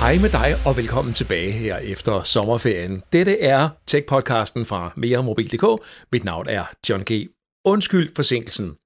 [0.00, 3.02] Hej med dig, og velkommen tilbage her efter sommerferien.
[3.12, 5.86] Dette er Tech-podcasten fra meremobil.dk.
[6.12, 7.30] Mit navn er John G.
[7.64, 8.76] Undskyld forsinkelsen.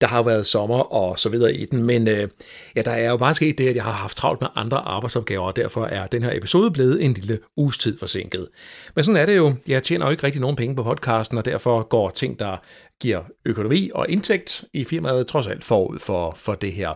[0.00, 2.28] Der har været sommer og så videre i den, men øh,
[2.76, 5.46] ja, der er jo bare sket det, at jeg har haft travlt med andre arbejdsopgaver,
[5.46, 8.48] og derfor er den her episode blevet en lille uges tid forsinket.
[8.94, 9.54] Men sådan er det jo.
[9.68, 12.56] Jeg tjener jo ikke rigtig nogen penge på podcasten, og derfor går ting, der
[13.00, 16.92] giver økonomi og indtægt i firmaet trods alt forud for, for det her.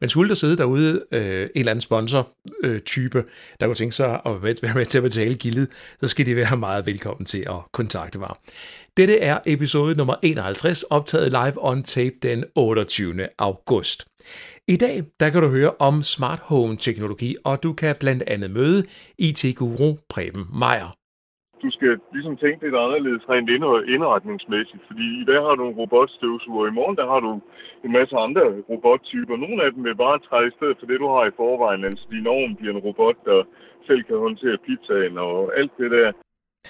[0.00, 3.24] Men skulle der sidde derude øh, en eller anden sponsor-type, øh,
[3.60, 5.68] der kunne tænke sig at være med til at betale gildet,
[6.00, 8.34] så skal de være meget velkommen til at kontakte mig.
[8.96, 13.26] Dette er episode nummer 51, optaget live on tape den 28.
[13.38, 14.04] august.
[14.68, 18.50] I dag der kan du høre om smart home teknologi, og du kan blandt andet
[18.50, 18.84] møde
[19.18, 21.01] IT-guru Preben Meier
[21.64, 23.50] du skal ligesom tænke lidt anderledes rent
[23.94, 27.30] indretningsmæssigt, fordi i dag har du en robotstøvsuger, i morgen der har du
[27.84, 29.34] en masse andre robottyper.
[29.36, 31.84] Nogle af dem vil bare træde i stedet for det, du har i forvejen.
[31.88, 33.38] Altså din ovn bliver en robot, der
[33.86, 36.08] selv kan håndtere pizzaen og alt det der.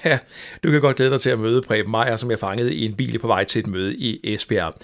[0.05, 0.19] Ja,
[0.63, 2.97] du kan godt glæde dig til at møde Preben Meier, som jeg fangede i en
[2.97, 4.75] bil på vej til et møde i Esbjerg.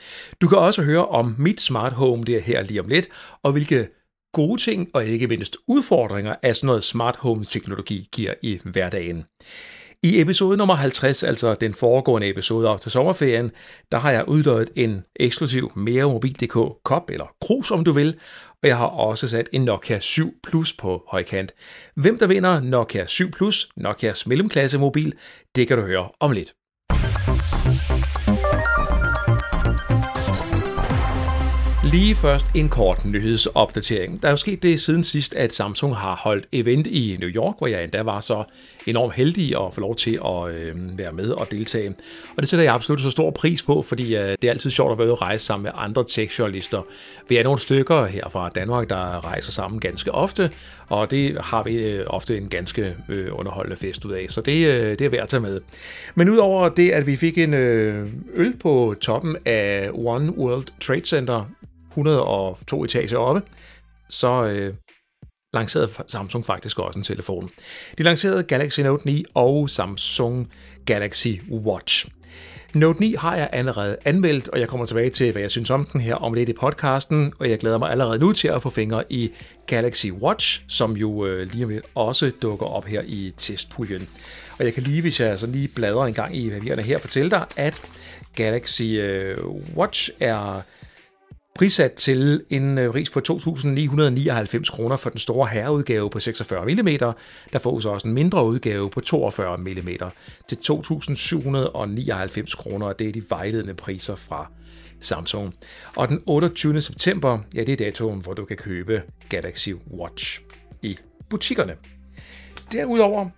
[0.40, 3.08] Du kan også høre om mit smart home, der her lige om lidt,
[3.42, 3.88] og hvilke
[4.32, 9.24] gode ting og ikke mindst udfordringer af sådan noget smart home teknologi giver i hverdagen.
[10.02, 13.50] I episode nummer 50, altså den foregående episode op til sommerferien,
[13.92, 18.18] der har jeg uddøjet en eksklusiv meremobil.dk kop, eller krus om du vil,
[18.62, 21.52] og jeg har også sat en Nokia 7 Plus på højkant.
[21.94, 25.14] Hvem der vinder Nokia 7 Plus, Nokias mellemklasse mobil,
[25.56, 26.54] det kan du høre om lidt.
[31.92, 34.22] Lige først en kort nyhedsopdatering.
[34.22, 37.54] Der er jo sket det siden sidst, at Samsung har holdt event i New York,
[37.58, 38.44] hvor jeg endda var så
[38.86, 41.94] enormt heldig at få lov til at øh, være med og deltage.
[42.36, 44.92] Og det sætter jeg absolut så stor pris på, fordi øh, det er altid sjovt
[44.92, 46.82] at være ude og rejse sammen med andre tech-journalister.
[47.28, 50.50] Vi er nogle stykker her fra Danmark, der rejser sammen ganske ofte,
[50.88, 54.66] og det har vi øh, ofte en ganske øh, underholdende fest ud af, så det,
[54.66, 55.60] øh, det er værd at tage med.
[56.14, 61.04] Men udover det, at vi fik en øh, øl på toppen af One World Trade
[61.04, 61.44] Center
[61.98, 63.42] 102 etager oppe,
[64.08, 64.74] så øh,
[65.54, 67.50] lancerede Samsung faktisk også en telefon.
[67.98, 70.50] De lancerede Galaxy Note 9 og Samsung
[70.86, 72.08] Galaxy Watch.
[72.74, 75.84] Note 9 har jeg allerede anmeldt, og jeg kommer tilbage til, hvad jeg synes om
[75.92, 78.70] den her om lidt i podcasten, og jeg glæder mig allerede nu til at få
[78.70, 79.30] fingre i
[79.66, 84.08] Galaxy Watch, som jo øh, lige om lidt også dukker op her i testpuljen.
[84.58, 87.30] Og jeg kan lige, hvis jeg så lige bladrer en gang i papirerne her, fortælle
[87.30, 87.80] dig, at
[88.36, 89.38] Galaxy øh,
[89.76, 90.62] Watch er
[91.58, 96.86] Prissat til en øh, pris på 2.999 kroner for den store herreudgave på 46 mm.
[97.52, 99.88] Der fås også en mindre udgave på 42 mm
[100.48, 104.50] til 2.799 kroner, det er de vejledende priser fra
[105.00, 105.54] Samsung.
[105.96, 106.80] Og den 28.
[106.80, 110.40] september, ja det er datoen, hvor du kan købe Galaxy Watch
[110.82, 110.98] i
[111.30, 111.74] butikkerne.
[112.72, 113.28] Derudover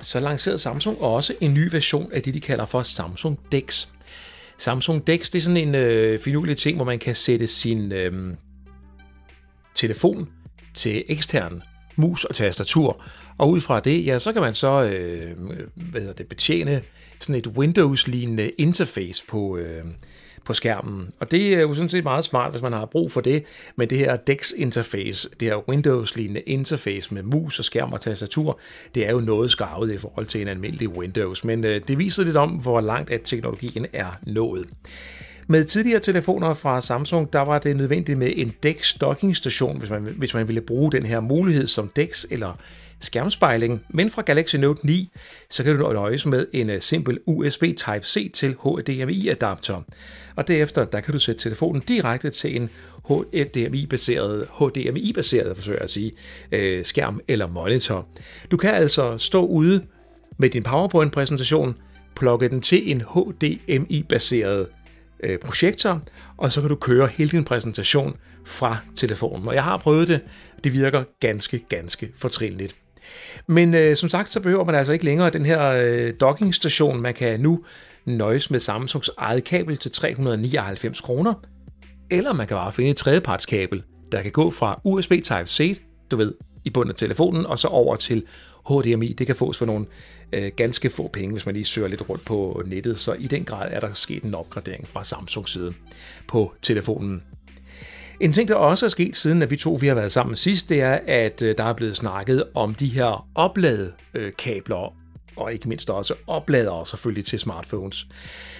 [0.00, 3.88] så lancerede Samsung også en ny version af det, de kalder for Samsung DeX.
[4.60, 8.36] Samsung DeX, det er sådan en øh, finurlig ting, hvor man kan sætte sin øh,
[9.74, 10.28] telefon
[10.74, 11.62] til ekstern
[11.96, 13.02] mus og tastatur.
[13.38, 15.38] Og ud fra det, ja, så kan man så øh,
[15.90, 16.82] hvad hedder det, betjene
[17.20, 19.84] sådan et Windows-lignende interface på, øh,
[20.44, 21.10] på skærmen.
[21.20, 23.44] Og det er jo sådan set meget smart, hvis man har brug for det.
[23.76, 28.60] Men det her DeX-interface, det her Windows-lignende interface med mus og skærm og tastatur,
[28.94, 31.44] det er jo noget skarvet i forhold til en almindelig Windows.
[31.44, 34.66] Men øh, det viser lidt om, hvor langt at teknologien er nået.
[35.46, 40.02] Med tidligere telefoner fra Samsung, der var det nødvendigt med en DeX dockingstation, hvis man,
[40.02, 42.58] hvis man ville bruge den her mulighed som DeX eller
[43.00, 45.10] skærmspejling, men fra Galaxy Note 9,
[45.50, 49.82] så kan du nøjes med en øh, simpel USB Type-C til HDMI-adapter.
[50.36, 52.70] Og derefter, der kan du sætte telefonen direkte til en
[53.08, 56.12] HDMI-baseret, HDMI-baseret forsøger at sige,
[56.52, 58.08] øh, skærm eller monitor.
[58.50, 59.84] Du kan altså stå ude
[60.38, 61.76] med din PowerPoint-præsentation,
[62.16, 64.66] plukke den til en HDMI-baseret
[65.22, 66.02] øh, projektor,
[66.36, 69.48] og så kan du køre hele din præsentation fra telefonen.
[69.48, 70.20] Og jeg har prøvet det.
[70.64, 72.79] Det virker ganske, ganske fortrinligt.
[73.46, 77.00] Men øh, som sagt, så behøver man altså ikke længere den her øh, dockingstation.
[77.00, 77.64] Man kan nu
[78.04, 81.34] nøjes med Samsungs eget kabel til 399 kroner,
[82.10, 83.82] eller man kan bare finde et tredjepartskabel,
[84.12, 85.80] der kan gå fra USB Type-C,
[86.10, 88.22] du ved, i bunden af telefonen, og så over til
[88.68, 89.12] HDMI.
[89.12, 89.86] Det kan fås for nogle
[90.32, 92.98] øh, ganske få penge, hvis man lige søger lidt rundt på nettet.
[92.98, 95.74] Så i den grad er der sket en opgradering fra Samsungs side
[96.28, 97.22] på telefonen.
[98.20, 100.68] En ting, der også er sket siden, at vi to vi har været sammen sidst,
[100.68, 104.90] det er, at øh, der er blevet snakket om de her opladekabler øh,
[105.36, 108.06] og ikke mindst også opladere selvfølgelig til smartphones.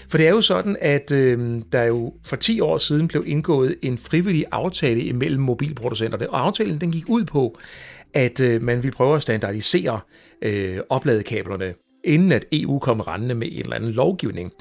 [0.08, 3.76] For det er jo sådan, at øh, der jo for 10 år siden blev indgået
[3.82, 7.58] en frivillig aftale imellem mobilproducenterne, og aftalen den gik ud på,
[8.14, 10.00] at øh, man ville prøve at standardisere
[10.42, 11.74] øh, opladekablerne,
[12.04, 14.52] inden at EU kom rendende med en eller anden lovgivning.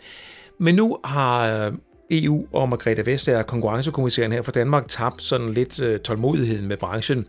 [0.57, 1.74] Men nu har øh,
[2.12, 7.26] EU og Margrethe Vestager, konkurrencekommissæren her for Danmark, tabt sådan lidt øh, tålmodigheden med branchen,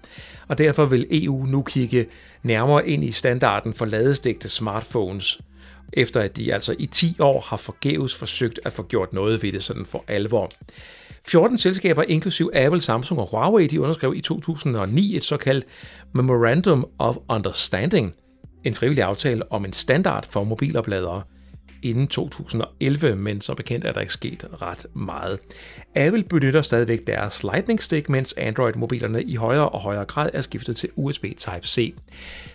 [0.48, 2.06] og derfor vil EU nu kigge
[2.42, 5.40] nærmere ind i standarden for ladestægte smartphones,
[5.92, 9.52] efter at de altså i 10 år har forgæves forsøgt at få gjort noget ved
[9.52, 10.50] det sådan for alvor.
[11.26, 15.64] 14 selskaber, inklusiv Apple, Samsung og Huawei, de underskrev i 2009 et såkaldt
[16.12, 18.14] Memorandum of Understanding,
[18.64, 21.22] en frivillig aftale om en standard for mobilopladere–
[21.82, 25.38] inden 2011, men som bekendt er der ikke sket ret meget.
[25.94, 30.76] Apple benytter stadigvæk deres Lightning Stick, mens Android-mobilerne i højere og højere grad er skiftet
[30.76, 31.94] til USB Type-C.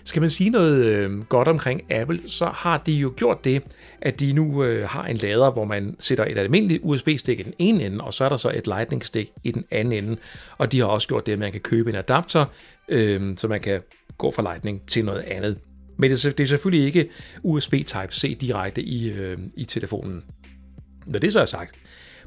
[0.04, 3.64] Skal man sige noget øh, godt omkring Apple, så har de jo gjort det,
[4.02, 7.54] at de nu øh, har en lader, hvor man sætter et almindeligt USB-stik i den
[7.60, 10.18] ene ende, og så er der så et Lightning-stik i den anden ende.
[10.58, 12.46] Og de har også gjort det, at man kan købe en adapter,
[12.90, 13.82] øh, så man kan
[14.18, 15.58] gå fra Lightning til noget andet.
[15.98, 17.10] Men det er selvfølgelig ikke
[17.44, 20.24] USB Type-C direkte i, øh, i telefonen.
[21.06, 21.76] Når det så er sagt,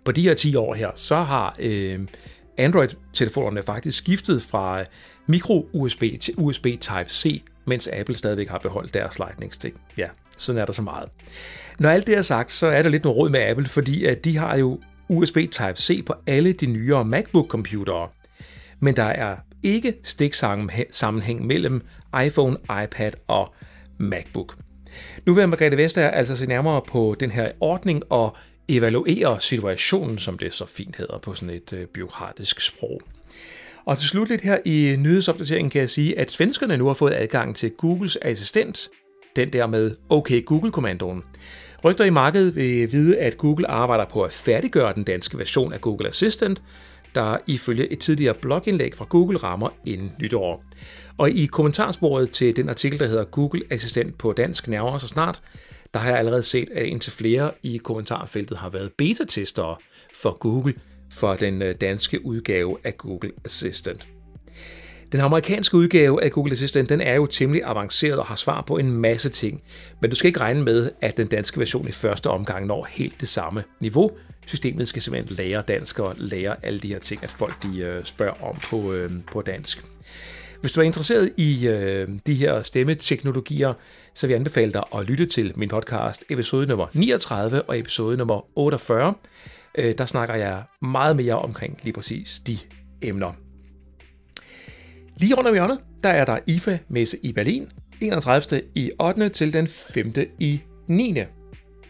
[0.05, 2.01] på de her 10 år her, så har øh,
[2.59, 4.87] Android-telefonerne faktisk skiftet fra øh,
[5.29, 9.77] micro-USB til USB Type-C, mens Apple stadigvæk har beholdt deres Lightning Stick.
[9.99, 11.09] Ja, sådan er der så meget.
[11.79, 14.25] Når alt det er sagt, så er der lidt noget råd med Apple, fordi at
[14.25, 18.09] de har jo USB Type-C på alle de nyere MacBook-computere.
[18.81, 21.83] Men der er ikke stiksammenhæng mellem
[22.25, 23.55] iPhone, iPad og
[23.99, 24.57] MacBook.
[25.27, 28.37] Nu vil Margrethe Vestager altså se nærmere på den her ordning og
[28.69, 33.03] evaluere situationen, som det så fint hedder på sådan et øh, byråkratisk sprog.
[33.85, 37.15] Og til slut lidt her i nyhedsopdateringen kan jeg sige, at svenskerne nu har fået
[37.15, 38.89] adgang til Googles assistent,
[39.37, 41.23] den der med OK Google-kommandoen.
[41.85, 45.81] Rygter i markedet vil vide, at Google arbejder på at færdiggøre den danske version af
[45.81, 46.63] Google Assistant,
[47.19, 50.65] der ifølge et tidligere blogindlæg fra Google rammer inden nytår.
[51.19, 55.43] Og i kommentarsporet til den artikel, der hedder Google Assistent på dansk nærmere så snart,
[55.95, 59.77] der har jeg allerede set, at indtil flere i kommentarfeltet har været beta-testere
[60.15, 60.75] for Google
[61.13, 64.09] for den øh, danske udgave af Google Assistant.
[65.13, 68.77] Den amerikanske udgave af Google Assistant den er jo temmelig avanceret og har svar på
[68.77, 69.63] en masse ting,
[70.01, 73.21] men du skal ikke regne med, at den danske version i første omgang når helt
[73.21, 74.11] det samme niveau.
[74.49, 78.05] Systemet skal simpelthen lære dansk og lære alle de her ting, at folk de øh,
[78.05, 79.85] spørger om på, øh, på dansk.
[80.61, 83.75] Hvis du er interesseret i øh, de her stemmeteknologier,
[84.15, 88.17] så vil jeg anbefale dig at lytte til min podcast episode nummer 39 og episode
[88.17, 89.15] nummer 48.
[89.79, 92.59] Øh, der snakker jeg meget mere omkring lige præcis de
[93.03, 93.33] emner.
[95.17, 97.69] Lige rundt om hjørnet, der er der IFA-messe i Berlin,
[98.01, 98.63] 31.
[98.75, 99.29] i 8.
[99.29, 100.13] til den 5.
[100.41, 101.15] i 9.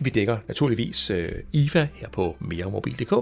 [0.00, 3.14] Vi dækker naturligvis øh, IFA her på meremobil.dk.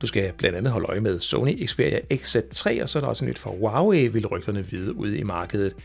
[0.00, 3.24] Du skal blandt andet holde øje med Sony Xperia XZ3, og så er der også
[3.24, 5.76] nyt fra Huawei, vil rygterne vide ude i markedet.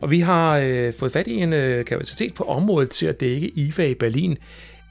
[0.00, 3.48] Og vi har øh, fået fat i en øh, kapacitet på området til at dække
[3.48, 4.36] IFA i Berlin.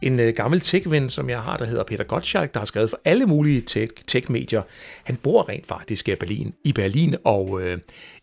[0.01, 2.99] En øh, gammel tech-ven, som jeg har, der hedder Peter Gottschalk, der har skrevet for
[3.05, 3.61] alle mulige
[4.07, 4.61] tech-medier.
[5.03, 7.77] Han bor rent faktisk i Berlin, i Berlin og øh,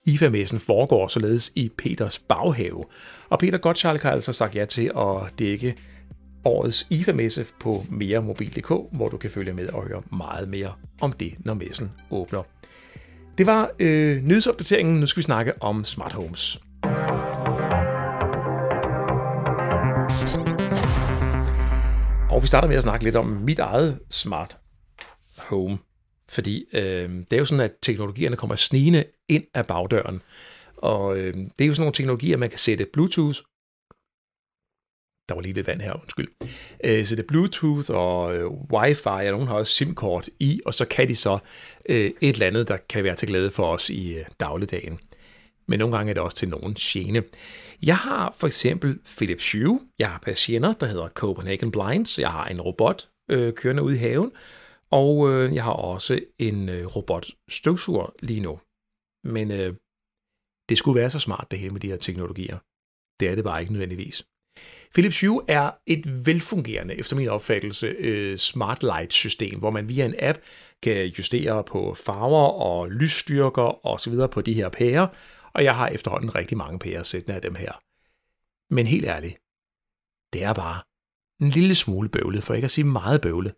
[0.06, 2.84] IFA-messen foregår således i Peters baghave.
[3.28, 5.74] Og Peter Gottschalk har altså sagt ja til at dække
[6.44, 11.34] årets IFA-messe på meremobil.dk, hvor du kan følge med og høre meget mere om det,
[11.38, 12.42] når messen åbner.
[13.38, 15.00] Det var øh, nyhedsopdateringen.
[15.00, 16.60] Nu skal vi snakke om smart homes.
[22.30, 24.56] Og vi starter med at snakke lidt om mit eget smart
[25.38, 25.78] home.
[26.28, 30.22] Fordi øh, det er jo sådan, at teknologierne kommer snigende ind af bagdøren.
[30.76, 33.38] Og øh, det er jo sådan nogle teknologier, man kan sætte Bluetooth
[35.30, 36.28] der var lige lidt vand her, undskyld.
[36.84, 40.74] Øh, så det er Bluetooth og øh, Wi-Fi, og nogen har også SIM-kort i, og
[40.74, 41.38] så kan de så
[41.88, 44.98] øh, et eller andet, der kan være til glæde for os i øh, dagligdagen.
[45.68, 47.22] Men nogle gange er det også til nogen gene.
[47.82, 52.46] Jeg har for eksempel Philips Hue, jeg har patienter, der hedder Copenhagen Blinds, jeg har
[52.46, 54.32] en robot øh, kørende ude i haven,
[54.90, 58.60] og øh, jeg har også en øh, robot støvsuger lige nu.
[59.24, 59.74] Men øh,
[60.68, 62.58] det skulle være så smart det hele med de her teknologier.
[63.20, 64.24] Det er det bare ikke nødvendigvis.
[64.94, 70.04] Philips Hue er et velfungerende, efter min opfattelse, øh, smart light system, hvor man via
[70.04, 70.38] en app
[70.82, 74.14] kan justere på farver og lysstyrker osv.
[74.32, 75.06] på de her pærer,
[75.52, 77.72] og jeg har efterhånden rigtig mange pærer sættende af dem her.
[78.74, 79.34] Men helt ærligt,
[80.32, 80.82] det er bare
[81.40, 83.54] en lille smule bøvlet, for ikke at sige meget bøvlet,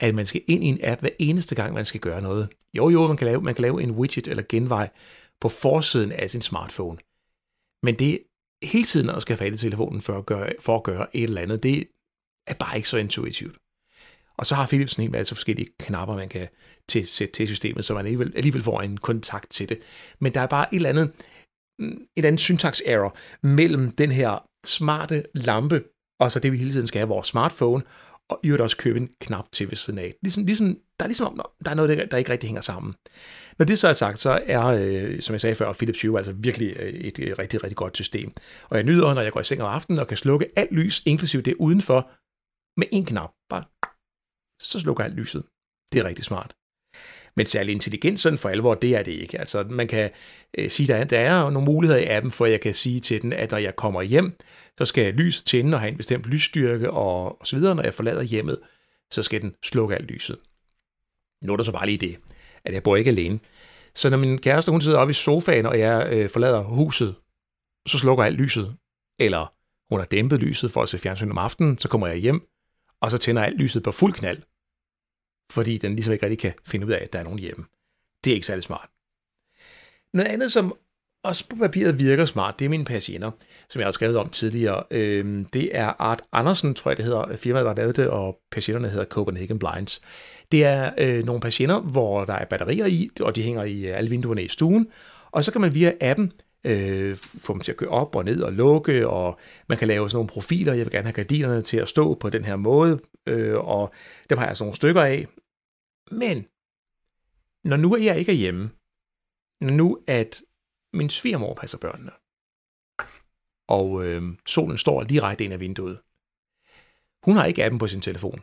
[0.00, 2.48] at man skal ind i en app hver eneste gang, man skal gøre noget.
[2.74, 4.90] Jo, jo, man kan lave, man kan lave en widget eller genvej
[5.40, 6.98] på forsiden af sin smartphone.
[7.82, 8.18] Men det
[8.64, 11.24] hele tiden at skal have fat i telefonen for at, gøre, for at gøre et
[11.24, 11.84] eller andet, det
[12.46, 13.56] er bare ikke så intuitivt.
[14.38, 16.48] Og så har Philips en hel altså masse forskellige knapper, man kan
[16.88, 19.78] til, sætte til systemet, så man alligevel, alligevel får en kontakt til det.
[20.18, 21.12] Men der er bare et eller andet,
[21.78, 25.84] mm, et andet syntax error mellem den her smarte lampe,
[26.20, 27.82] og så det, vi hele tiden skal have, vores smartphone,
[28.28, 30.14] og i øvrigt også købe en knap til ved siden af.
[30.22, 30.66] Ligesom, ligesom,
[30.98, 32.94] der er ligesom der er noget, der ikke rigtig hænger sammen.
[33.58, 36.32] Når det så er sagt, så er, øh, som jeg sagde før, Philips Hue altså
[36.32, 38.32] virkelig øh, et, et rigtig, rigtig godt system.
[38.68, 41.02] Og jeg nyder, når jeg går i seng om aftenen og kan slukke alt lys,
[41.06, 42.10] inklusive det udenfor,
[42.80, 43.30] med en knap.
[43.50, 43.64] Bare
[44.60, 45.44] så slukker alt lyset.
[45.92, 46.54] Det er rigtig smart.
[47.36, 49.38] Men særlig intelligent sådan for alvor, det er det ikke.
[49.38, 50.10] Altså, man kan
[50.58, 53.22] øh, sige, der er, der er nogle muligheder i appen, for jeg kan sige til
[53.22, 54.36] den, at når jeg kommer hjem,
[54.78, 57.74] så skal lyset tænde og have en bestemt lysstyrke og, og så videre.
[57.74, 58.58] Når jeg forlader hjemmet,
[59.10, 60.38] så skal den slukke alt lyset.
[61.44, 62.16] Nu er der så bare lige det,
[62.64, 63.40] at jeg bor ikke alene.
[63.94, 67.14] Så når min kæreste hun sidder oppe i sofaen, og jeg øh, forlader huset,
[67.86, 68.76] så slukker alt lyset.
[69.18, 69.46] Eller
[69.90, 72.48] hun har dæmpet lyset for at se fjernsyn om aftenen, så kommer jeg hjem,
[73.00, 74.42] og så tænder alt lyset på fuld knald
[75.52, 77.64] fordi den ligesom ikke rigtig kan finde ud af, at der er nogen hjemme.
[78.24, 78.88] Det er ikke særlig smart.
[80.12, 80.76] Noget andet, som
[81.24, 83.30] også på papiret virker smart, det er mine patienter,
[83.68, 84.82] som jeg har skrevet om tidligere.
[84.90, 88.38] Øhm, det er Art Andersen, tror jeg det hedder, firmaet, der har lavet det, og
[88.52, 90.00] patienterne hedder Copenhagen Blinds.
[90.52, 93.98] Det er øh, nogle patienter, hvor der er batterier i, og de hænger i øh,
[93.98, 94.86] alle vinduerne i stuen,
[95.30, 96.32] og så kan man via appen
[96.64, 99.38] øh, få dem til at køre op og ned og lukke, og
[99.68, 100.72] man kan lave sådan nogle profiler.
[100.72, 103.92] Jeg vil gerne have gardinerne til at stå på den her måde, øh, og
[104.30, 105.26] dem har jeg sådan nogle stykker af.
[106.10, 106.46] Men
[107.64, 108.70] når nu jeg ikke er hjemme,
[109.60, 110.42] når nu at
[110.94, 112.12] min svigermor passer børnene,
[113.68, 116.00] og øh, solen står direkte ind af vinduet,
[117.22, 118.40] hun har ikke appen på sin telefon,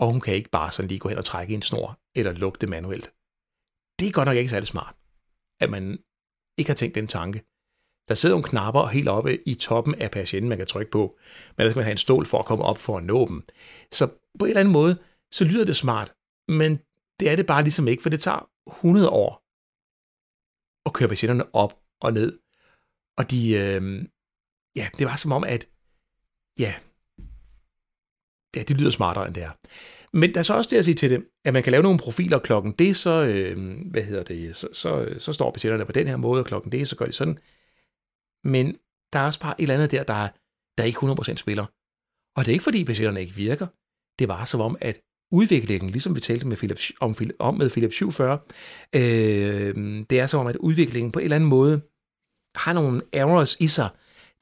[0.00, 2.58] og hun kan ikke bare sådan lige gå hen og trække en snor, eller lukke
[2.60, 3.12] det manuelt.
[3.98, 4.94] Det er godt nok ikke særlig smart,
[5.60, 5.98] at man
[6.58, 7.42] ikke har tænkt den tanke.
[8.08, 11.18] Der sidder nogle knapper helt oppe i toppen af patienten, man kan trykke på,
[11.56, 13.44] men der skal man have en stol for at komme op for at nå dem.
[13.92, 14.06] Så
[14.38, 14.98] på en eller anden måde,
[15.32, 16.14] så lyder det smart,
[16.48, 16.76] men
[17.20, 19.41] det er det bare ligesom ikke, for det tager 100 år
[20.84, 22.38] og køre patienterne op og ned.
[23.18, 24.04] Og de, øh,
[24.76, 25.68] ja, det var som om, at
[26.58, 26.74] ja,
[28.56, 29.50] ja, det lyder smartere, end det er.
[30.12, 31.98] Men der er så også det at sige til det, at man kan lave nogle
[31.98, 36.06] profiler klokken det, så, øh, hvad hedder det, så, så, så står patienterne på den
[36.06, 37.38] her måde, og klokken det, så gør de sådan.
[38.44, 38.76] Men
[39.12, 40.28] der er også bare et eller andet der, der,
[40.78, 41.66] der ikke 100% spiller.
[42.36, 43.66] Og det er ikke fordi patienterne ikke virker.
[44.18, 45.00] Det var som om, at
[45.32, 48.38] udviklingen, ligesom vi talte med Philip, om, om med Philip 47,
[48.94, 49.74] øh,
[50.10, 51.80] det er som om, at udviklingen på en eller anden måde
[52.54, 53.88] har nogle errors i sig,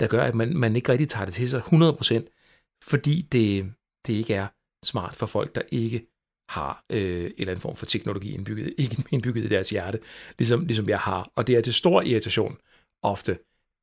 [0.00, 3.72] der gør, at man, man ikke rigtig tager det til sig 100%, fordi det,
[4.06, 4.46] det ikke er
[4.84, 6.06] smart for folk, der ikke
[6.50, 10.00] har øh, en eller anden form for teknologi indbygget, ikke indbygget i deres hjerte,
[10.38, 11.32] ligesom, ligesom jeg har.
[11.36, 12.58] Og det er til stor irritation
[13.02, 13.38] ofte,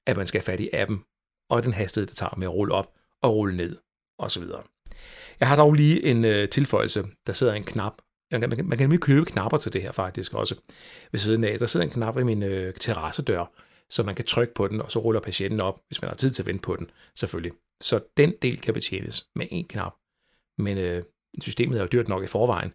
[0.07, 1.03] at man skal have fat i appen,
[1.49, 3.77] og den hastighed, det tager med at rulle op og rulle ned,
[4.19, 4.43] osv.
[5.39, 7.03] Jeg har dog lige en øh, tilføjelse.
[7.27, 7.93] Der sidder en knap.
[8.31, 10.55] Man kan, man, kan, nemlig købe knapper til det her faktisk også.
[11.11, 13.51] Ved siden af, der sidder en knap i min øh, terrassedør,
[13.89, 16.31] så man kan trykke på den, og så ruller patienten op, hvis man har tid
[16.31, 17.51] til at vente på den, selvfølgelig.
[17.81, 19.93] Så den del kan betjenes med en knap.
[20.57, 21.03] Men øh,
[21.41, 22.71] systemet er jo dyrt nok i forvejen,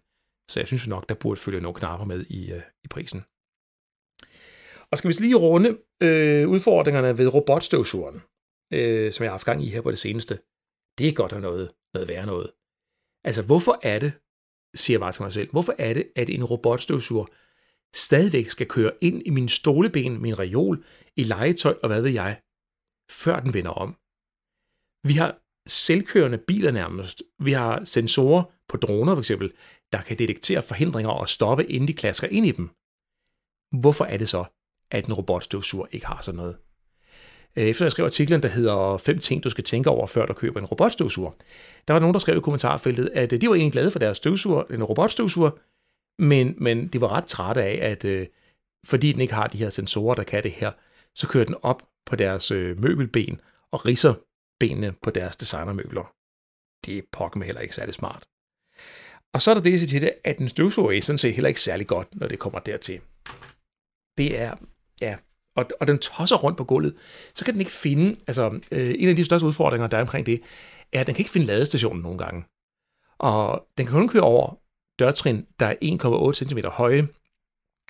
[0.51, 3.23] så jeg synes nok, der burde følge nogle knapper med i, øh, i prisen.
[4.91, 5.69] Og skal vi lige runde
[6.03, 8.21] øh, udfordringerne ved robotstøvsugeren,
[8.73, 10.39] øh, som jeg har haft gang i her på det seneste.
[10.97, 12.51] Det er godt at noget, noget værre noget.
[13.23, 14.13] Altså, hvorfor er det,
[14.75, 17.25] siger jeg bare til mig selv, hvorfor er det, at en robotstøvsuger
[17.95, 20.85] stadigvæk skal køre ind i min stoleben, min reol,
[21.15, 22.41] i legetøj og hvad ved jeg,
[23.11, 23.89] før den vender om?
[25.07, 27.23] Vi har selvkørende biler nærmest.
[27.39, 29.53] Vi har sensorer på droner for eksempel,
[29.91, 32.67] der kan detektere forhindringer og stoppe, inden de klasker ind i dem.
[33.81, 34.45] Hvorfor er det så,
[34.91, 36.57] at en robotstøvsuger ikke har sådan noget?
[37.57, 40.33] Øh, efter jeg skrev artiklen, der hedder fem ting, du skal tænke over, før du
[40.33, 41.31] køber en robotstøvsuger,
[41.87, 44.17] der var nogen, der skrev i kommentarfeltet, at øh, de var egentlig glade for deres
[44.17, 45.51] støvsuger, en robotstøvsuger,
[46.21, 48.27] men, men de var ret trætte af, at øh,
[48.85, 50.71] fordi den ikke har de her sensorer, der kan det her,
[51.15, 53.41] så kører den op på deres øh, møbelben
[53.71, 54.13] og riser
[54.59, 56.13] benene på deres designermøbler.
[56.85, 58.27] Det er pokker med heller ikke særlig smart.
[59.33, 61.61] Og så er der det til det, at en støvsuger er sådan set heller ikke
[61.61, 63.01] særlig godt, når det kommer dertil.
[64.17, 64.55] Det er,
[65.01, 65.17] ja,
[65.55, 66.95] og, og den tosser rundt på gulvet,
[67.33, 70.25] så kan den ikke finde, altså øh, en af de største udfordringer, der er omkring
[70.25, 70.41] det,
[70.93, 72.45] er, at den kan ikke finde ladestationen nogle gange.
[73.17, 74.59] Og den kan kun køre over
[74.99, 75.75] dørtrin, der er
[76.33, 77.07] 1,8 cm høje.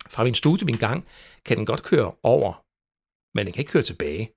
[0.10, 1.08] Fra min stue til min gang
[1.46, 2.64] kan den godt køre over,
[3.38, 4.32] men den kan ikke køre tilbage.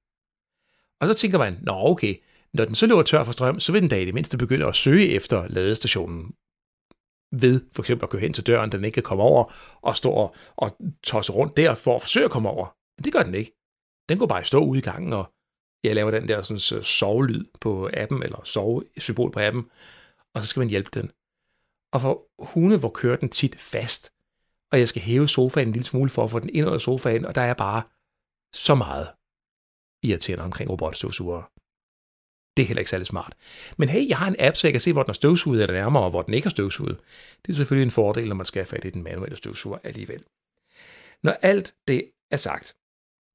[1.00, 2.14] Og så tænker man, nå okay,
[2.54, 4.66] når den så løber tør for strøm, så vil den da i det mindste begynde
[4.66, 6.34] at søge efter ladestationen
[7.32, 9.52] ved for eksempel at køre hen til døren, den ikke kan komme over,
[9.82, 12.75] og stå og, og tosse rundt der for at forsøge at komme over.
[12.98, 13.52] Men det gør den ikke.
[14.08, 15.32] Den går bare i stå ude i gangen og
[15.84, 19.70] Jeg laver den der sådan, øh, sovelyd på appen, eller sove-symbol på appen,
[20.34, 21.10] og så skal man hjælpe den.
[21.92, 24.12] Og for hunde, hvor kører den tit fast,
[24.72, 27.24] og jeg skal hæve sofaen en lille smule for at få den ind under sofaen,
[27.24, 27.82] og der er bare
[28.52, 29.08] så meget
[30.02, 31.44] irriterende omkring robotstøvsugere.
[32.56, 33.34] Det er heller ikke særlig smart.
[33.76, 35.74] Men hey, jeg har en app, så jeg kan se, hvor den er støvsuget eller
[35.74, 37.00] nærmere, og hvor den ikke er støvsuget.
[37.46, 40.24] Det er selvfølgelig en fordel, når man skal have fat i den manuelle støvsuger alligevel.
[41.22, 42.76] Når alt det er sagt,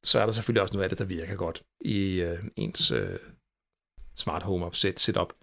[0.04, 3.20] så er der selvfølgelig også noget af det, der virker godt i øh, ens øh,
[4.16, 5.34] smart home opsæt setup.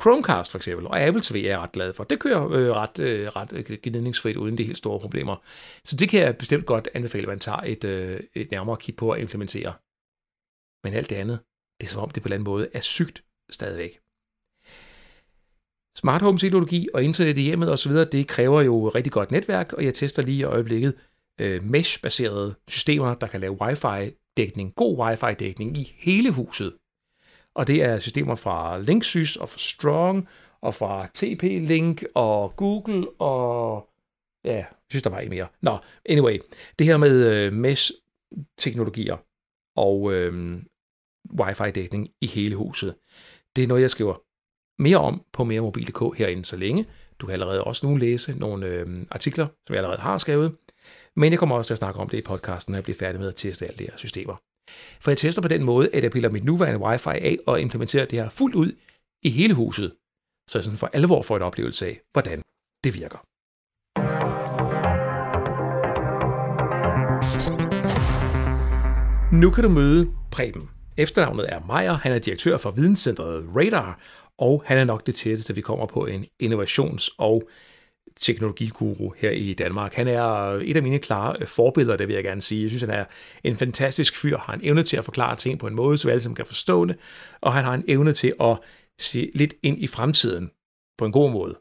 [0.00, 2.04] Chromecast for eksempel, og Apple TV er jeg ret glad for.
[2.04, 5.36] Det kører øh, ret, øh, ret øh, gnidningsfrit uden de helt store problemer.
[5.84, 8.96] Så det kan jeg bestemt godt anbefale, at man tager et, øh, et nærmere kig
[8.96, 9.72] på at implementere.
[10.84, 11.38] Men alt det andet,
[11.80, 14.00] det er som om det på en eller anden måde er sygt stadigvæk.
[15.96, 19.84] Smart home teknologi og internet i hjemmet osv., det kræver jo rigtig godt netværk, og
[19.84, 20.94] jeg tester lige i øjeblikket
[21.40, 26.76] øh, mesh-baserede systemer, der kan lave wifi-dækning, god wifi-dækning i hele huset.
[27.54, 30.28] Og det er systemer fra Linksys og fra Strong
[30.62, 33.88] og fra TP-Link og Google og
[34.44, 35.48] ja, jeg synes, der var en mere.
[35.62, 36.38] Nå, anyway,
[36.78, 39.16] det her med øh, mesh-teknologier
[39.76, 40.62] og øh,
[41.40, 42.94] wifi-dækning i hele huset,
[43.56, 44.14] det er noget, jeg skriver
[44.82, 46.86] mere om på meremobil.dk herinde så længe.
[47.18, 50.56] Du kan allerede også nu læse nogle øh, artikler, som jeg allerede har skrevet.
[51.16, 53.20] Men jeg kommer også til at snakke om det i podcasten, når jeg bliver færdig
[53.20, 54.36] med at teste alle de her systemer.
[55.00, 58.06] For jeg tester på den måde, at jeg piller mit nuværende wifi af og implementerer
[58.06, 58.72] det her fuldt ud
[59.22, 59.92] i hele huset,
[60.50, 62.42] så jeg sådan for alvor får en oplevelse af, hvordan
[62.84, 63.18] det virker.
[69.34, 70.70] Nu kan du møde Preben.
[70.96, 74.00] Efternavnet er Meyer, han er direktør for videnscentret Radar,
[74.38, 77.48] og han er nok det tætteste, vi kommer på en innovations- og
[78.20, 79.94] teknologiguru her i Danmark.
[79.94, 80.22] Han er
[80.62, 82.62] et af mine klare øh, forbilleder, det vil jeg gerne sige.
[82.62, 83.04] Jeg synes, han er
[83.44, 86.20] en fantastisk fyr, har en evne til at forklare ting på en måde, så alle
[86.20, 86.96] som kan forstå det,
[87.40, 88.58] og han har en evne til at
[89.00, 90.50] se lidt ind i fremtiden
[90.98, 91.58] på en god måde.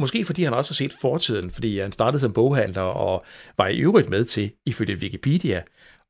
[0.00, 3.24] Måske fordi han også har set fortiden, fordi han startede som boghandler og
[3.58, 5.62] var i øvrigt med til, ifølge Wikipedia,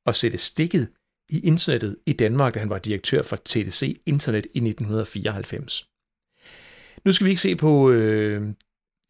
[0.07, 0.89] at sætte stikket
[1.31, 5.89] i internettet i Danmark, da han var direktør for TDC Internet i 1994.
[7.05, 8.43] Nu skal vi ikke se på øh,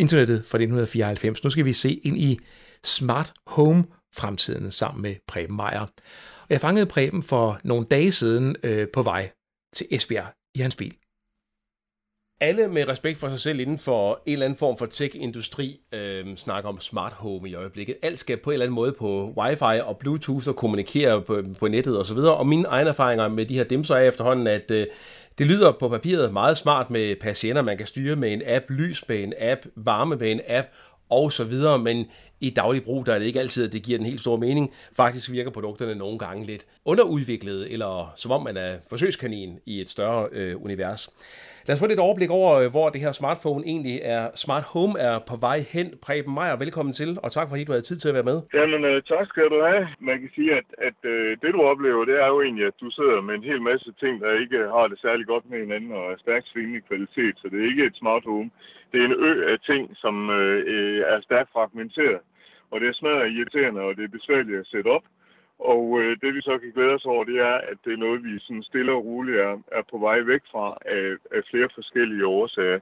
[0.00, 1.44] internettet fra 1994.
[1.44, 2.38] Nu skal vi se ind i
[2.85, 5.87] smart home fremtiden sammen med Preben Meier.
[6.42, 9.31] Og jeg fangede Preben for nogle dage siden øh, på vej
[9.74, 10.94] til Esbjerg i hans bil.
[12.40, 16.37] Alle med respekt for sig selv inden for en eller anden form for tech-industri øh,
[16.37, 17.96] snakker om smart home i øjeblikket.
[18.02, 21.68] Alt skal på en eller anden måde på wifi og bluetooth og kommunikere på, på
[21.68, 22.16] nettet osv.
[22.16, 24.87] Og, og mine egne erfaringer med de her dimser er efterhånden, at øh,
[25.38, 29.09] det lyder på papiret meget smart med patienter, man kan styre med en app, lys
[29.09, 30.66] med en app, varme med en app
[31.18, 31.96] og så videre, men
[32.40, 34.72] i daglig brug, der er det ikke altid, at det giver den helt store mening.
[34.96, 39.88] Faktisk virker produkterne nogle gange lidt underudviklede, eller som om man er forsøgskanin i et
[39.88, 41.03] større øh, univers.
[41.66, 44.25] Lad os få lidt overblik over, øh, hvor det her smartphone egentlig er.
[44.44, 45.88] Smart Home er på vej hen.
[46.07, 48.38] Preben Meier, velkommen til, og tak fordi du havde tid til at være med.
[48.59, 49.85] Jamen, uh, tak skal du have.
[50.11, 52.88] Man kan sige, at, at øh, det du oplever, det er jo egentlig, at du
[52.98, 56.05] sidder med en hel masse ting, der ikke har det særlig godt med hinanden og
[56.12, 57.35] er stærkt svingende kvalitet.
[57.40, 58.51] Så det er ikke et smart home.
[58.92, 62.20] Det er en ø af ting, som øh, øh, er stærkt fragmenteret.
[62.70, 65.05] Og det er smadret irriterende, og det er besværligt at sætte op.
[65.59, 68.24] Og øh, det vi så kan glæde os over, det er, at det er noget,
[68.24, 72.26] vi sådan stille og roligt er, er på vej væk fra af, af flere forskellige
[72.26, 72.81] årsager.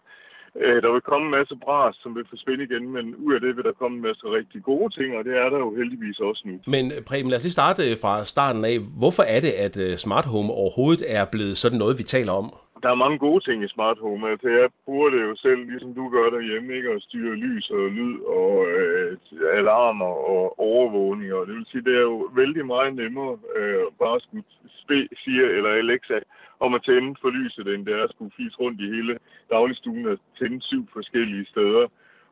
[0.56, 3.56] Øh, der vil komme en masse bras, som vil forsvinde igen, men ud af det
[3.56, 6.42] vil der komme en masse rigtig gode ting, og det er der jo heldigvis også
[6.46, 6.54] nu.
[6.66, 8.78] Men øh, Preben, lad os lige starte fra starten af.
[8.98, 12.54] Hvorfor er det, at øh, smart home overhovedet er blevet sådan noget, vi taler om?
[12.82, 14.30] Der er mange gode ting i smart home.
[14.30, 16.90] Altså, jeg bruger det jo selv, ligesom du gør derhjemme, ikke?
[16.90, 19.16] At styre lys og lyd og øh,
[19.52, 21.32] alarmer og overvågning.
[21.32, 24.44] Og det vil sige, det er jo vældig meget nemmere øh, bare at skulle
[24.82, 26.18] spe, sige, eller Alexa
[26.60, 29.18] om at tænde for lyset, end det er at skulle fise rundt i hele
[29.50, 31.86] dagligstuen og tænde syv forskellige steder.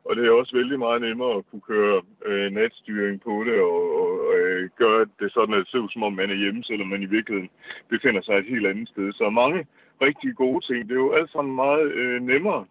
[0.05, 3.81] Og det er også vældig meget nemmere at kunne køre øh, natstyring på det og,
[4.01, 6.87] og øh, gøre det sådan, at det ser ud som om man er hjemme, selvom
[6.87, 7.49] man i virkeligheden
[7.89, 9.13] befinder sig et helt andet sted.
[9.13, 9.65] Så mange
[10.01, 10.89] rigtig gode ting.
[10.89, 12.65] Det er jo alt sammen meget øh, nemmere.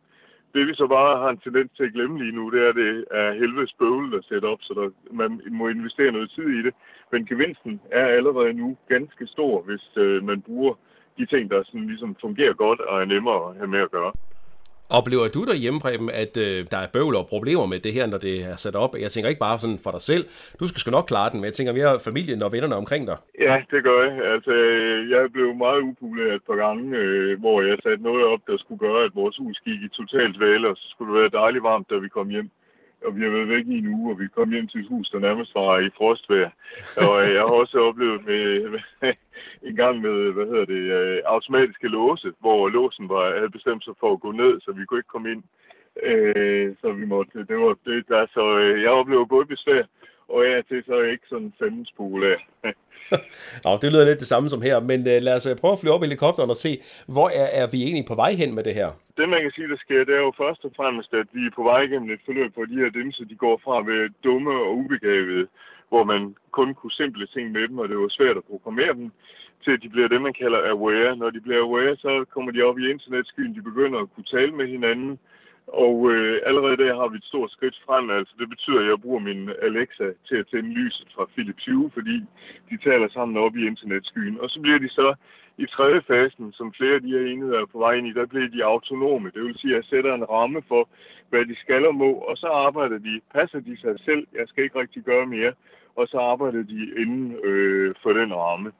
[0.54, 2.74] Det vi så bare har en tendens til at glemme lige nu, det er, at
[2.74, 6.62] det er helvedes bøvl, der sætte op, så der, man må investere noget tid i
[6.62, 6.74] det.
[7.12, 10.74] Men gevinsten er allerede nu ganske stor, hvis øh, man bruger
[11.18, 14.12] de ting, der sådan ligesom fungerer godt og er nemmere at have med at gøre.
[14.90, 18.18] Oplever du derhjemme, Preben, at øh, der er bøvl og problemer med det her, når
[18.18, 18.92] det er sat op?
[19.05, 20.24] Jeg tænker ikke bare sådan for dig selv.
[20.61, 23.18] Du skal sgu nok klare den, men jeg tænker mere familien og vennerne omkring dig.
[23.46, 24.14] Ja, det gør jeg.
[24.35, 28.40] Altså, øh, jeg blev meget upopulær et par gange, øh, hvor jeg satte noget op,
[28.46, 31.40] der skulle gøre, at vores hus gik i totalt væle, og så skulle det være
[31.40, 32.51] dejligt varmt, da vi kom hjem
[33.04, 35.11] og vi har været væk i en uge, og vi kom hjem til et hus,
[35.11, 36.50] der nærmest var i frostvejr.
[36.96, 38.82] Og øh, jeg har også oplevet med, med
[39.68, 43.94] en gang med, hvad hedder det, øh, automatiske låse, hvor låsen var, havde bestemt sig
[44.00, 45.42] for at gå ned, så vi kunne ikke komme ind.
[46.02, 49.82] Øh, så vi måtte, det var det der, så øh, jeg oplever både besvær,
[50.28, 52.40] og jeg til så ikke sådan spole af.
[53.64, 55.80] Nå, det lyder lidt det samme som her, men uh, lad os uh, prøve at
[55.80, 56.72] flyve op i helikopteren og se,
[57.14, 58.88] hvor er, er vi egentlig på vej hen med det her?
[59.16, 61.56] Det man kan sige, der sker, det er jo først og fremmest, at vi er
[61.58, 64.50] på vej igennem et forløb, hvor de her dimser, de går fra at være dumme
[64.50, 65.46] og ubegavede,
[65.88, 69.10] hvor man kun kunne simple ting med dem, og det var svært at programmere dem,
[69.64, 71.16] til at de bliver det, man kalder aware.
[71.16, 74.52] Når de bliver aware, så kommer de op i internetskyen, de begynder at kunne tale
[74.52, 75.18] med hinanden,
[75.72, 78.11] og øh, allerede der har vi et stort skridt frem.
[78.11, 81.90] Altså, det betyder, at jeg bruger min Alexa til at tænde lyset fra Philips Hue,
[81.94, 82.16] fordi
[82.70, 84.40] de taler sammen op i internetskyen.
[84.40, 85.14] Og så bliver de så
[85.59, 88.26] i tredje fasen, som flere af de her enheder er på vej ind i, der
[88.26, 89.31] bliver de autonome.
[89.35, 90.88] Det vil sige, at jeg sætter en ramme for,
[91.31, 94.64] hvad de skal og må, og så arbejder de, passer de sig selv, jeg skal
[94.64, 95.52] ikke rigtig gøre mere,
[95.96, 98.72] og så arbejder de inden øh, for den ramme.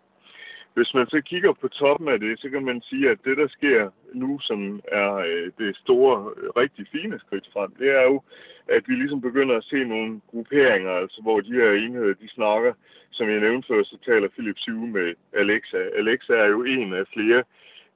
[0.75, 3.49] Hvis man så kigger på toppen af det, så kan man sige, at det, der
[3.49, 6.17] sker nu, som er øh, det store,
[6.57, 8.23] rigtig fine skridt frem, det er jo,
[8.69, 12.73] at vi ligesom begynder at se nogle grupperinger, altså hvor de her enheder, de snakker,
[13.11, 15.81] som jeg nævnte før, så taler Philips Hue med Alexa.
[16.01, 17.43] Alexa er jo en af flere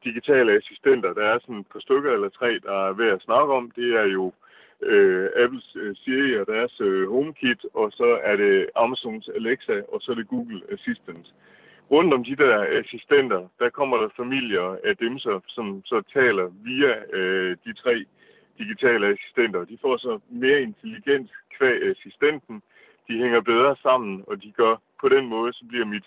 [0.04, 1.12] digitale assistenter.
[1.12, 3.70] Der er sådan et par stykker eller tre, der er ved at snakke om.
[3.70, 4.32] Det er jo
[4.82, 10.00] øh, Apples øh, Siri og deres øh, HomeKit, og så er det Amazons Alexa, og
[10.00, 11.26] så er det Google Assistant
[11.92, 16.46] rundt om de der assistenter, der kommer der familier af dem, så, som så taler
[16.64, 18.04] via øh, de tre
[18.58, 19.64] digitale assistenter.
[19.64, 22.62] De får så mere intelligens kvæg assistenten.
[23.08, 26.04] De hænger bedre sammen, og de gør på den måde, så bliver mit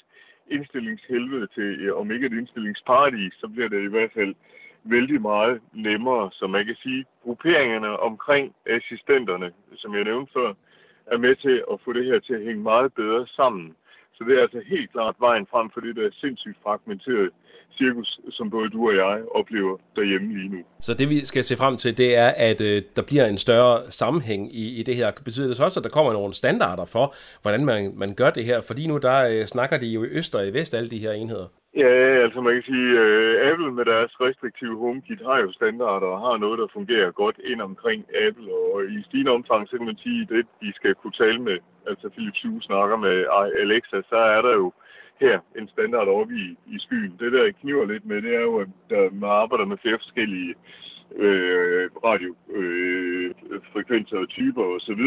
[0.52, 4.36] indstillingshelvede til, om ikke et indstillingsparadis, så bliver det i hvert fald
[4.84, 6.30] vældig meget nemmere.
[6.32, 10.54] Så man kan sige, grupperingerne omkring assistenterne, som jeg nævnte før,
[11.06, 13.76] er med til at få det her til at hænge meget bedre sammen.
[14.16, 17.30] Så det er altså helt klart vejen frem for det der sindssygt fragmenterede
[17.78, 20.62] cirkus, som både du og jeg oplever derhjemme lige nu.
[20.82, 23.92] Så det vi skal se frem til, det er, at øh, der bliver en større
[23.92, 25.12] sammenhæng i, i det her.
[25.26, 28.46] Betyder det så også, at der kommer nogle standarder for, hvordan man, man gør det
[28.46, 28.62] her?
[28.62, 31.12] Fordi nu der øh, snakker de jo i øst og i vest, alle de her
[31.12, 31.48] enheder.
[31.76, 36.20] Ja, altså man kan sige, øh, Apple med deres restriktive HomeKit har jo standarder og
[36.28, 39.98] har noget, der fungerer godt ind omkring Apple, og i stigende omfang, så kan man
[39.98, 41.58] sige, det de skal kunne tale med,
[41.88, 43.26] altså Philips Hue snakker med
[43.64, 44.74] Alexa, så er der jo
[45.20, 47.16] her en standard oppe i, i skyen.
[47.20, 48.70] Det der kniver lidt med, det er jo, at
[49.14, 50.95] man arbejder med flere forskellige øh,
[52.06, 55.02] radiofrekvenser øh, øh og typer osv.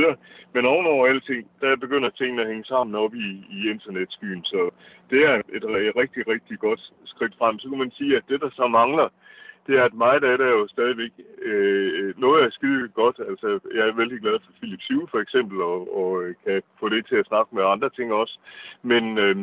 [0.54, 4.70] Men ovenover alting, der begynder tingene at hænge sammen op i, i internetskyen, så
[5.10, 5.64] det er et, et
[5.96, 7.58] rigtig, rigtig godt skridt frem.
[7.58, 9.08] Så kan man sige, at det, der så mangler,
[9.66, 13.20] det er, at meget af det er jo stadigvæk øh, noget er skide godt.
[13.28, 17.06] Altså, jeg er vældig glad for Philips Hue for eksempel, og, og kan få det
[17.06, 18.38] til at snakke med andre ting også.
[18.82, 19.36] Men øh,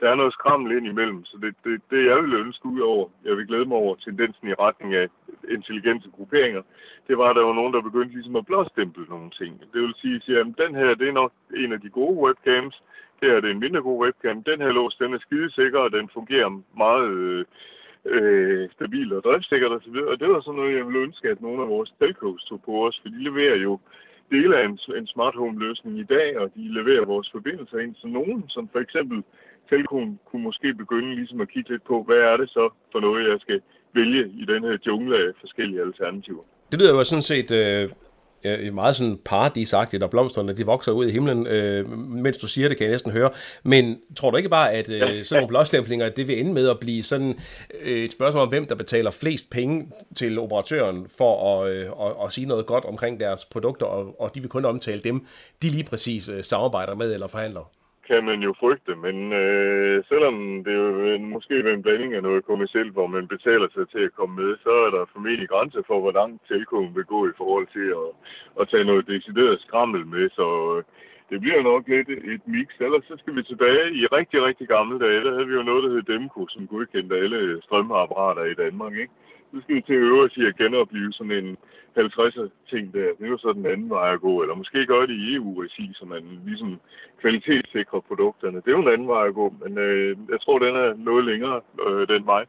[0.00, 3.08] der er noget skrammel ind imellem, så det, det, det jeg vil ønske ud over,
[3.24, 5.08] jeg vil glæde mig over tendensen i retning af
[5.50, 6.62] intelligente grupperinger,
[7.08, 9.60] det var, at der var nogen, der begyndte ligesom at blåstemple nogle ting.
[9.72, 12.82] Det vil sige, at den her, det er nok en af de gode webcams,
[13.20, 14.42] det er det en mindre god webcam.
[14.42, 17.44] Den her lås, den er skidesikker, og den fungerer meget øh,
[18.04, 19.96] øh, stabil og driftsikkert osv.
[20.12, 22.86] Og det var sådan noget, jeg ville ønske, at nogle af vores telcos tog på
[22.86, 23.80] os, for de leverer jo
[24.30, 27.94] dele af en, en smart home løsning i dag, og de leverer vores forbindelser ind
[27.94, 29.24] til nogen, som for eksempel
[29.70, 33.30] telkoen kunne måske begynde ligesom at kigge lidt på, hvad er det så for noget,
[33.30, 33.60] jeg skal
[33.94, 36.42] vælge i den her jungle af forskellige alternativer.
[36.70, 37.88] Det lyder jo sådan set øh,
[38.74, 42.76] meget sådan paradisagtigt, og blomsterne de vokser ud i himlen, øh, mens du siger det,
[42.76, 43.30] kan jeg næsten høre.
[43.64, 46.80] Men tror du ikke bare, at øh, sådan nogle blåstemplinger, det vil ende med at
[46.80, 47.38] blive sådan
[47.80, 52.12] øh, et spørgsmål om, hvem der betaler flest penge til operatøren for at, øh, at,
[52.24, 55.26] at sige noget godt omkring deres produkter, og, og de vil kun omtale dem,
[55.62, 57.79] de lige præcis øh, samarbejder med eller forhandler?
[58.10, 62.44] Kan man jo frygte, men øh, selvom det jo måske er en blanding af noget
[62.50, 66.00] kommersielt, hvor man betaler sig til at komme med, så er der formentlig grænser for,
[66.00, 68.08] hvor langt telkoen vil gå i forhold til at,
[68.60, 70.82] at tage noget decideret skrammel med, så øh,
[71.30, 72.68] det bliver nok lidt et mix.
[72.80, 75.24] Ellers så skal vi tilbage i rigtig, rigtig gamle dage.
[75.24, 79.14] Der havde vi jo noget, der hed Demko, som godkendte alle strømapparater i Danmark, ikke?
[79.52, 81.56] Så skal vi til at øve os i at genopleve sådan en
[81.98, 83.06] 50'er ting der.
[83.18, 84.42] Det er jo så den anden vej at gå.
[84.42, 86.80] Eller måske gøre det i EU-regi, så man ligesom
[87.20, 88.56] kvalitetssikrer produkterne.
[88.56, 91.24] Det er jo en anden vej at gå, men øh, jeg tror, den er noget
[91.24, 92.44] længere øh, den vej.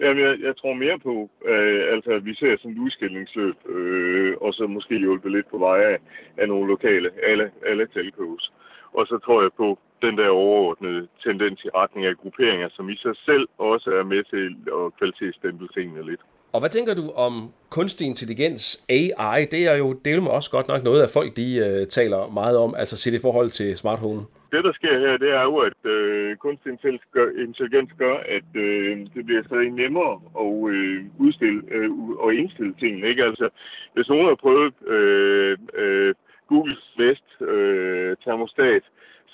[0.00, 4.34] Jamen, jeg, jeg tror mere på, øh, altså, at vi ser sådan et udskillingsløb, øh,
[4.40, 5.98] og så måske hjulpet lidt på vej af,
[6.36, 8.52] af nogle lokale, alle, alle telcos.
[8.98, 12.96] Og så tror jeg på den der overordnede tendens i retning af grupperinger, som i
[12.96, 14.44] sig selv også er med til
[14.78, 16.20] at kvalitetsstemple tingene lidt.
[16.54, 17.34] Og hvad tænker du om
[17.70, 19.40] kunstig intelligens, AI?
[19.54, 22.56] Det er jo del med også godt nok noget, at folk de uh, taler meget
[22.58, 24.22] om, altså set i forhold til smart home.
[24.52, 29.26] Det, der sker her, det er jo, at øh, kunstig intelligens gør, at øh, det
[29.26, 31.90] bliver stadig nemmere at øh, udstille øh,
[32.24, 32.94] og indstille ting.
[33.08, 33.24] Ikke?
[33.24, 33.48] Altså,
[33.94, 36.14] hvis nogen har prøvet øh, øh,
[36.48, 38.84] Googles Vest øh, termostat,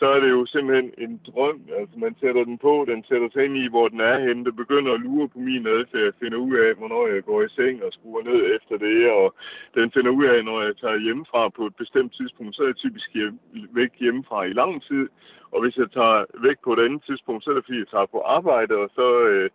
[0.03, 1.61] så er det jo simpelthen en drøm.
[1.79, 4.45] Altså, man sætter den på, den sætter sig ind i, hvor den er henne.
[4.45, 7.85] Det begynder at lure på min adfærd, finder ud af, hvornår jeg går i seng
[7.85, 9.35] og skruer ned efter det, og
[9.75, 12.77] den finder ud af, når jeg tager hjemmefra på et bestemt tidspunkt, så er jeg
[12.77, 13.39] typisk hjem,
[13.81, 15.09] væk hjemmefra i lang tid.
[15.53, 18.07] Og hvis jeg tager væk på et andet tidspunkt, så er det fordi, jeg tager
[18.07, 19.07] på arbejde, og så...
[19.29, 19.51] Øh,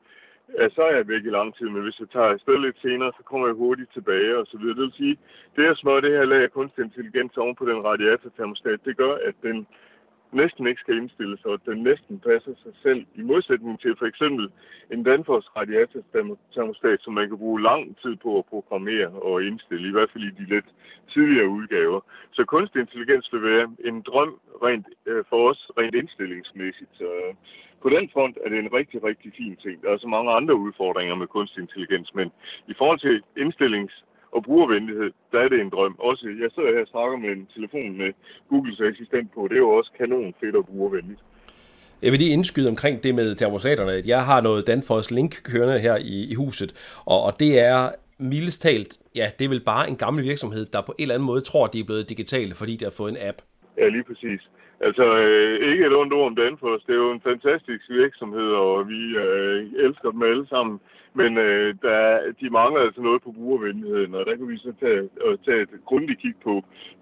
[0.60, 3.12] ja, så er jeg væk i lang tid, men hvis jeg tager afsted lidt senere,
[3.18, 4.76] så kommer jeg hurtigt tilbage og så videre.
[4.76, 5.18] Det vil sige,
[5.56, 9.14] det at smøre det her lag af kunstig intelligens oven på den radiatortermostat, det gør,
[9.30, 9.68] at den
[10.32, 14.52] næsten ikke skal indstilles, og den næsten passer sig selv, i modsætning til for eksempel
[14.92, 19.92] en Danfoss radiatortermostat, som man kan bruge lang tid på at programmere og indstille, i
[19.92, 20.66] hvert fald i de lidt
[21.14, 22.00] tidligere udgaver.
[22.32, 26.90] Så kunstig intelligens vil være en drøm rent, øh, for os rent indstillingsmæssigt.
[26.94, 27.08] Så
[27.82, 29.76] på den front er det en rigtig, rigtig fin ting.
[29.84, 32.28] Der er så mange andre udfordringer med kunstig intelligens, men
[32.72, 33.94] i forhold til indstillings
[34.32, 35.96] og brugervenlighed, der er det en drøm.
[36.00, 38.10] Også, jeg sidder her og snakker med en telefon med
[38.50, 41.22] Googles assistent på, det er jo også kanon fedt og brugervenligt.
[42.02, 45.80] Jeg vil lige indskyde omkring det med termostaterne, at jeg har noget Danfoss Link kørende
[45.80, 49.90] her i, i huset, og, og det er mildest talt, ja, det er vel bare
[49.90, 52.76] en gammel virksomhed, der på en eller anden måde tror, de er blevet digitale, fordi
[52.76, 53.38] de har fået en app.
[53.78, 54.42] Ja, lige præcis.
[54.82, 56.86] Altså, øh, ikke et ondt ord om Danfoss.
[56.86, 60.80] Det er jo en fantastisk virksomhed, og vi øh, elsker dem alle sammen.
[61.13, 62.02] Men øh, der,
[62.42, 65.74] de mangler altså noget på brugervenligheden, og der kan vi så tage, og tage et
[65.86, 66.54] grundigt kig på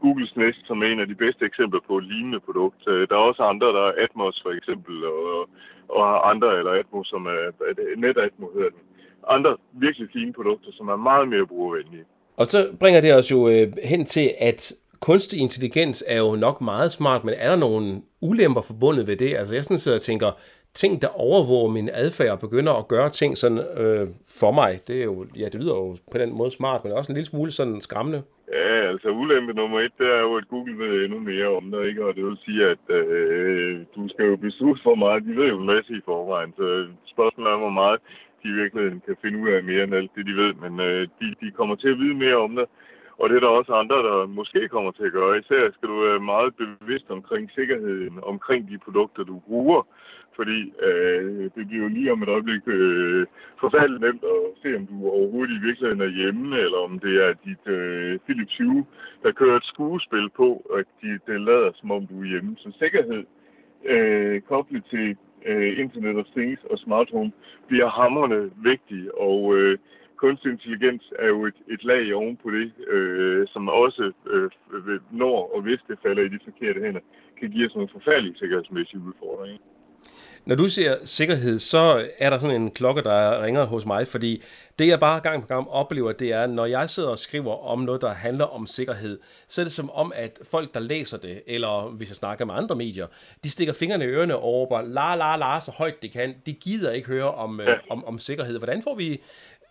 [0.01, 2.81] Googles Nest, som er en af de bedste eksempler på et lignende produkt.
[2.87, 5.49] Øh, der er også andre, der er Atmos for eksempel, og,
[5.89, 7.41] og andre, eller Atmos, som er
[7.97, 8.83] NetAtmos hedder den.
[9.27, 12.05] Andre virkelig fine produkter, som er meget mere brugervenlige.
[12.37, 16.61] Og så bringer det os jo øh, hen til, at kunstig intelligens er jo nok
[16.61, 19.35] meget smart, men er der nogle ulemper forbundet ved det?
[19.35, 20.31] Altså jeg sådan sidder og tænker,
[20.73, 24.07] ting, der overvåger min adfærd og begynder at gøre ting sådan øh,
[24.39, 27.11] for mig, det er jo, ja, det lyder jo på den måde smart, men også
[27.11, 28.21] en lille smule sådan skræmmende.
[28.51, 31.87] Ja, altså ulempe nummer et, det er jo, at Google ved endnu mere om dig,
[31.89, 32.05] ikke?
[32.05, 35.25] Og det vil sige, at øh, du skal jo beslutte for meget.
[35.27, 37.99] De ved jo en masse i forvejen, så spørgsmålet er, hvor meget
[38.43, 40.53] de i virkeligheden kan finde ud af mere end alt det, de ved.
[40.63, 42.67] Men øh, de, de kommer til at vide mere om dig,
[43.17, 45.39] og det er der også andre, der måske kommer til at gøre.
[45.39, 49.87] Især skal du være meget bevidst omkring sikkerheden, omkring de produkter, du bruger.
[50.35, 53.25] Fordi øh, det bliver jo lige om et øjeblik øh,
[53.59, 57.33] forfærdeligt nemt at se, om du overhovedet i virkeligheden er hjemme, eller om det er
[57.45, 58.85] dit øh, Philips Hue,
[59.23, 62.55] der kører et skuespil på, og de, det lader som om du er hjemme.
[62.57, 63.23] Så sikkerhed
[63.85, 67.31] øh, koblet til øh, Internet of Things og Smart Home
[67.67, 69.77] bliver hammerne vigtig, og øh,
[70.23, 74.49] kunstig intelligens er jo et, et lag oven på det, øh, som også, øh,
[75.11, 77.01] når og hvis det falder i de forkerte hænder,
[77.39, 79.59] kan give os nogle forfærdelige sikkerhedsmæssige udfordringer.
[80.45, 84.43] Når du ser sikkerhed, så er der sådan en klokke, der ringer hos mig, fordi
[84.79, 87.79] det jeg bare gang på gang oplever, det er, når jeg sidder og skriver om
[87.79, 91.41] noget, der handler om sikkerhed, så er det som om, at folk, der læser det,
[91.47, 93.07] eller hvis jeg snakker med andre medier,
[93.43, 96.35] de stikker fingrene i ørerne og råber, la la la, så højt de kan.
[96.45, 97.71] De gider ikke høre om, ja.
[97.71, 98.57] øh, om, om sikkerhed.
[98.57, 99.21] Hvordan får vi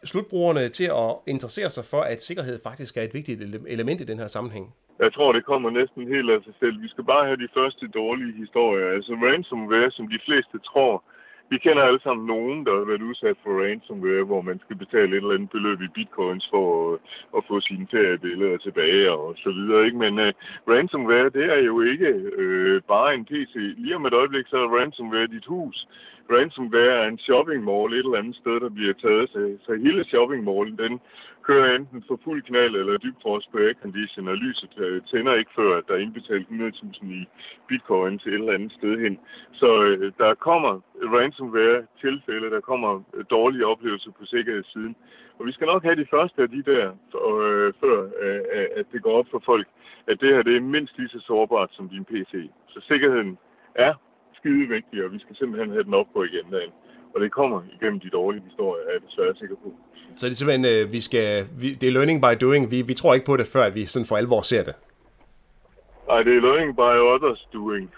[0.05, 3.41] slutbrugerne til at interessere sig for, at sikkerhed faktisk er et vigtigt
[3.77, 4.75] element i den her sammenhæng?
[4.99, 6.83] Jeg tror, det kommer næsten helt af sig selv.
[6.83, 8.89] Vi skal bare have de første dårlige historier.
[8.97, 11.05] Altså ransomware, som de fleste tror,
[11.51, 15.11] vi kender alle sammen nogen, der har været udsat for ransomware, hvor man skal betale
[15.13, 16.99] et eller andet beløb i bitcoins for at,
[17.37, 19.85] at få sine feriebilleder tilbage og så videre.
[19.87, 19.99] Ikke?
[19.99, 20.31] Men uh,
[20.73, 22.09] ransomware, det er jo ikke
[22.43, 23.55] uh, bare en PC.
[23.55, 25.87] Lige om et øjeblik, så er ransomware dit hus
[26.31, 29.31] ransomware er en shopping mall et eller andet sted, der bliver taget.
[29.31, 31.01] Så, så hele shopping mallen, den
[31.43, 35.79] kører enten for fuld knald eller dybfrost på aircondition, og lyset øh, tænder ikke før,
[35.79, 37.25] at der er indbetalt 100.000 i
[37.69, 39.19] bitcoin til et eller andet sted hen.
[39.53, 40.81] Så øh, der kommer
[41.17, 44.97] ransomware-tilfælde, der kommer øh, dårlige oplevelser på sikkerhedssiden.
[45.39, 46.87] Og vi skal nok have de første af de der,
[47.31, 48.41] øh, før øh,
[48.81, 49.67] at det går op for folk,
[50.11, 52.33] at det her det er mindst lige så sårbart som din PC.
[52.69, 53.39] Så sikkerheden
[53.75, 53.95] er
[54.39, 56.73] skide vigtig, og vi skal simpelthen have den op på igen dagen.
[57.15, 59.69] Og det kommer igennem de dårlige historier, er jeg desværre sikker på.
[60.17, 62.71] Så det er simpelthen, øh, vi skal, vi, det er learning by doing.
[62.71, 64.75] Vi, vi tror ikke på det, før at vi sådan for alvor ser det.
[66.09, 67.91] Det er learning by others doing.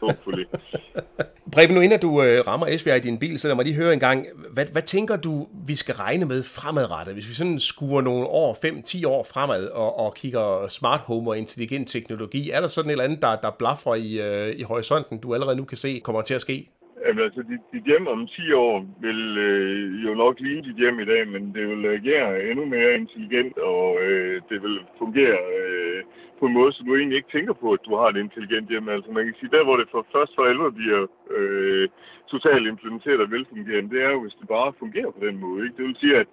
[0.00, 0.44] Hopefully.
[1.54, 3.92] Preben, nu inden du øh, rammer Esbjerg i din bil, så lad mig lige høre
[3.92, 7.14] en gang, hvad, hvad tænker du, vi skal regne med fremadrettet?
[7.14, 11.38] Hvis vi sådan skuer nogle år, 5-10 år fremad, og, og kigger smart home og
[11.38, 15.18] intelligent teknologi, er der sådan et eller andet, der, der blaffer i, øh, i horisonten,
[15.20, 16.68] du allerede nu kan se kommer til at ske?
[17.06, 21.00] Jamen, altså, dit, dit hjem om 10 år vil øh, jo nok ligne dit hjem
[21.00, 26.00] i dag, men det vil agere endnu mere intelligent, og øh, det vil fungere øh,
[26.40, 28.88] på en måde, så du egentlig ikke tænker på, at du har et intelligent hjem.
[28.88, 31.02] Altså, man kan sige, der hvor det for først for alvor bliver
[31.36, 31.88] øh,
[32.32, 35.64] totalt implementeret og velfungerende, det er jo, hvis det bare fungerer på den måde.
[35.64, 35.76] Ikke?
[35.76, 36.28] Det vil sige, at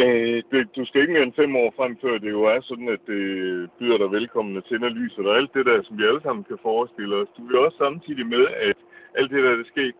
[0.00, 2.88] Øh, det, du skal ikke mere end fem år frem, før det jo er sådan,
[2.88, 3.22] at det
[3.78, 6.58] byder dig velkommen og tænder lyset og alt det der, som vi alle sammen kan
[6.62, 7.28] forestille os.
[7.36, 8.76] Du vil også samtidig med, at
[9.18, 9.92] alt det der, der sker,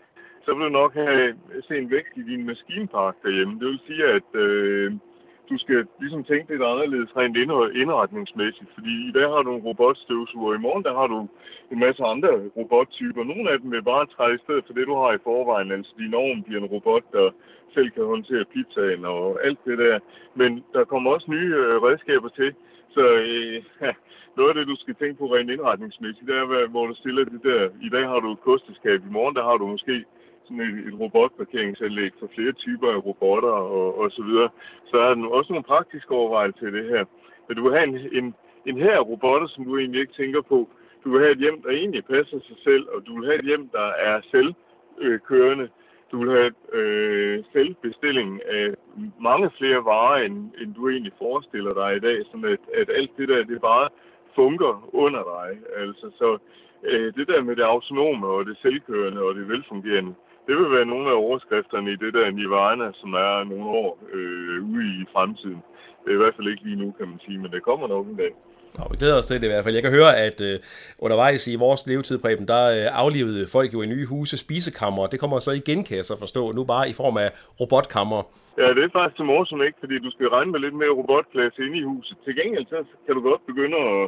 [0.45, 3.61] så vil du nok have øh, se en vækst i din maskinpark derhjemme.
[3.61, 4.93] Det vil sige, at øh,
[5.51, 7.37] du skal ligesom tænke lidt anderledes rent
[7.83, 11.19] indretningsmæssigt, fordi i dag har du en robotstøvsuger, i morgen der har du
[11.73, 13.25] en masse andre robottyper.
[13.25, 15.73] Nogle af dem vil bare træde i stedet for det, du har i forvejen.
[15.73, 17.31] Altså din ovn bliver en robot, der
[17.75, 19.99] selv kan håndtere pizzaen og alt det der.
[20.35, 22.55] Men der kommer også nye øh, redskaber til,
[22.95, 23.63] så øh,
[24.37, 27.41] noget af det, du skal tænke på rent indretningsmæssigt, det er, hvor du stiller det
[27.43, 27.63] der.
[27.87, 30.05] I dag har du et kosteskab, i morgen der har du måske
[30.45, 34.49] sådan et, et robotparkeringsanlæg for flere typer af robotter og, og så videre.
[34.91, 37.05] Så er der også nogle praktiske overvejelser til det her.
[37.49, 38.35] Men du vil have en, en,
[38.67, 40.69] en her robotter, som du egentlig ikke tænker på.
[41.05, 43.45] Du vil have et hjem, der egentlig passer sig selv, og du vil have et
[43.45, 45.69] hjem, der er selvkørende.
[46.13, 48.75] Du vil have øh, selvbestilling af
[49.21, 53.11] mange flere varer, end, end du egentlig forestiller dig i dag, sådan at, at alt
[53.19, 53.89] det der, det bare
[54.35, 55.59] funker under dig.
[55.77, 56.39] Altså, så
[56.85, 60.15] øh, det der med det autonome og det selvkørende og det velfungerende,
[60.47, 64.57] det vil være nogle af overskrifterne i det der Nirvana, som er nogle år øh,
[64.73, 65.61] ude i fremtiden.
[66.03, 68.07] Det er i hvert fald ikke lige nu, kan man sige, men det kommer nok
[68.07, 68.33] en dag.
[68.79, 69.75] Og vi glæder os til det i hvert fald.
[69.75, 70.61] Jeg kan høre, at øh,
[70.99, 75.07] undervejs i vores levetid, Preben, der øh, aflevede folk jo i nye huse spisekammer.
[75.07, 77.31] Det kommer så igen, kan jeg så forstå, nu bare i form af
[77.61, 78.23] robotkammer.
[78.61, 79.79] Ja, det er faktisk så morsomt, ikke?
[79.83, 82.17] Fordi du skal regne med lidt mere robotplads inde i huset.
[82.25, 84.03] Til gengæld så kan du godt begynde at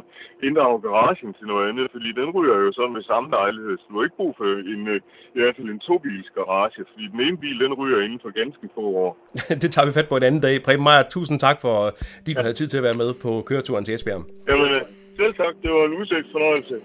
[0.47, 3.75] inddrage garagen til noget andet, fordi den ryger jo sådan med samme lejlighed.
[3.77, 4.99] Så du har ikke brug for en, øh,
[5.35, 8.65] i hvert fald en tobils garage, fordi den ene bil, den ryger inden for ganske
[8.75, 9.11] få år.
[9.63, 10.55] det tager vi fat på en anden dag.
[10.67, 11.93] Preben Meyer, tusind tak for, at
[12.27, 12.41] ja.
[12.45, 14.23] havde tid til at være med på køreturen til Esbjerg.
[14.49, 14.81] Jamen, øh,
[15.19, 15.53] selv tak.
[15.63, 16.75] Det var en udsigt fornøjelse.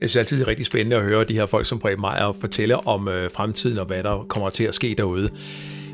[0.00, 2.36] Jeg synes altid, det er rigtig spændende at høre de her folk som Preben Meyer
[2.40, 5.28] fortælle om øh, fremtiden og hvad der kommer til at ske derude.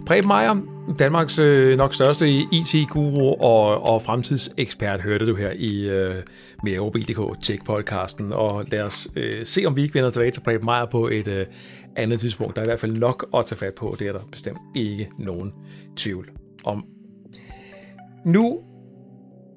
[0.06, 0.56] Preben Meier,
[0.98, 6.14] Danmarks øh, nok største IT-guru og, og fremtidsekspert, hørte du her i øh,
[6.62, 8.32] meremobil.dk Tech-podcasten.
[8.32, 11.28] Og lad os øh, se, om vi ikke vender tilbage til Preben Meier på et
[11.28, 11.46] øh,
[11.96, 12.56] andet tidspunkt.
[12.56, 13.96] Der er i hvert fald nok at tage fat på.
[13.98, 15.52] Det er der bestemt ikke nogen
[15.96, 16.30] tvivl
[16.64, 16.84] om.
[18.24, 18.58] Nu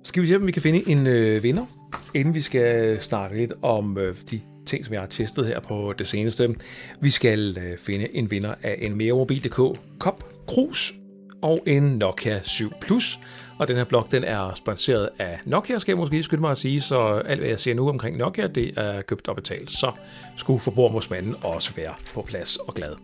[0.03, 1.65] skal vi se, om vi kan finde en øh, vinder,
[2.13, 5.93] inden vi skal snakke lidt om øh, de ting, som jeg har testet her på
[5.97, 6.55] det seneste.
[7.01, 10.93] Vi skal øh, finde en vinder af en meremobil.dk Kop Cruise
[11.41, 13.19] og en Nokia 7 Plus.
[13.59, 16.57] Og den her blog, den er sponsoreret af Nokia, skal jeg måske skynde mig at
[16.57, 19.71] sige, så alt hvad jeg ser nu omkring Nokia, det er købt og betalt.
[19.71, 19.91] Så
[20.35, 22.95] skulle forbrugermålsmanden også være på plads og glad.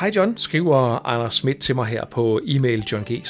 [0.00, 3.22] Hej John, skriver Anders Schmidt til mig her på e-mail johng e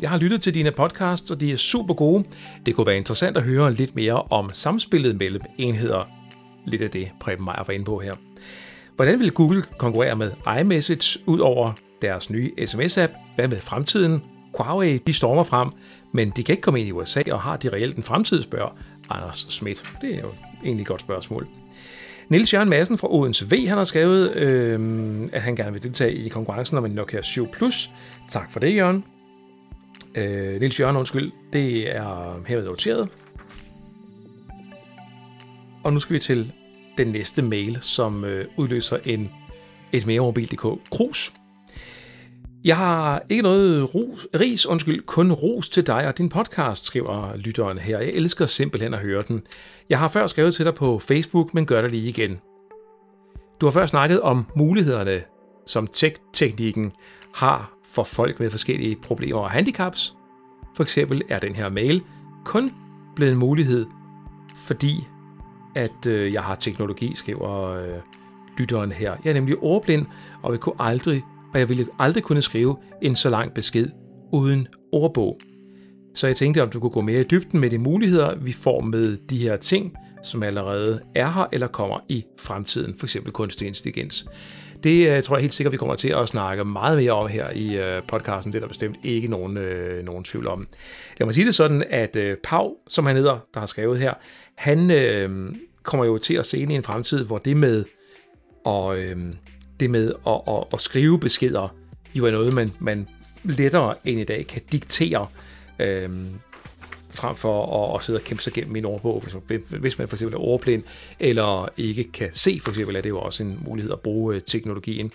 [0.00, 2.24] Jeg har lyttet til dine podcasts, og de er super gode.
[2.66, 6.08] Det kunne være interessant at høre lidt mere om samspillet mellem enheder.
[6.66, 8.29] Lidt af det, Preben Meyer var inde på her.
[9.00, 13.12] Hvordan vil Google konkurrere med iMessage ud over deres nye sms-app?
[13.34, 14.22] Hvad med fremtiden?
[14.58, 15.68] Huawei, de stormer frem,
[16.12, 18.76] men de kan ikke komme ind i USA, og har de reelt en fremtid, spørger
[19.10, 19.82] Anders Schmidt.
[20.00, 20.30] Det er jo
[20.64, 21.46] egentlig et godt spørgsmål.
[22.28, 26.14] Nils Jørgen Madsen fra Odense V, han har skrevet, øh, at han gerne vil deltage
[26.14, 27.90] i konkurrencen om en Nokia 7 Plus.
[28.30, 29.04] Tak for det, Jørgen.
[30.14, 33.08] Øh, Nils Jørgen, undskyld, det er herved noteret.
[35.84, 36.52] Og nu skal vi til
[37.04, 39.30] den næste mail, som øh, udløser en
[39.92, 41.32] et mere mobil.dk krus.
[42.64, 47.36] Jeg har ikke noget ros, ris, undskyld, kun ros til dig og din podcast, skriver
[47.36, 47.98] lytteren her.
[47.98, 49.42] Jeg elsker simpelthen at høre den.
[49.88, 52.40] Jeg har før skrevet til dig på Facebook, men gør det lige igen.
[53.60, 55.22] Du har før snakket om mulighederne,
[55.66, 56.92] som tech-teknikken
[57.34, 60.14] har for folk med forskellige problemer og handicaps.
[60.76, 62.02] For eksempel er den her mail
[62.44, 62.70] kun
[63.16, 63.86] blevet en mulighed,
[64.56, 65.06] fordi
[65.74, 67.98] at øh, jeg har teknologi, skriver øh,
[68.58, 69.16] lytteren her.
[69.24, 70.06] Jeg er nemlig ordblind,
[70.42, 73.88] og jeg kunne aldrig og jeg ville aldrig kunne skrive en så lang besked
[74.32, 75.40] uden ordbog.
[76.14, 78.80] Så jeg tænkte, om du kunne gå mere i dybden med de muligheder, vi får
[78.80, 83.16] med de her ting, som allerede er her eller kommer i fremtiden, f.eks.
[83.32, 84.26] kunstig intelligens.
[84.84, 87.50] Det uh, tror jeg helt sikkert, vi kommer til at snakke meget mere om her
[87.50, 88.52] i uh, podcasten.
[88.52, 90.68] Det er der bestemt ikke nogen, uh, nogen tvivl om.
[91.18, 94.14] Jeg må sige det sådan, at uh, Pau, som han hedder, der har skrevet her,
[94.60, 97.84] han øh, kommer jo til at se ind i en fremtid, hvor det med
[98.66, 99.16] at, øh,
[99.80, 101.74] det med at, at, at skrive beskeder
[102.14, 103.08] jo er noget, man, man
[103.44, 105.26] lettere end i dag kan diktere.
[105.78, 106.10] Øh,
[107.10, 110.16] frem for at, at sidde og kæmpe sig gennem min ordbog, hvis, hvis man for
[110.16, 110.82] eksempel er ordblind,
[111.20, 114.40] eller ikke kan se, for eksempel, er det jo også en mulighed at bruge øh,
[114.40, 115.12] teknologien.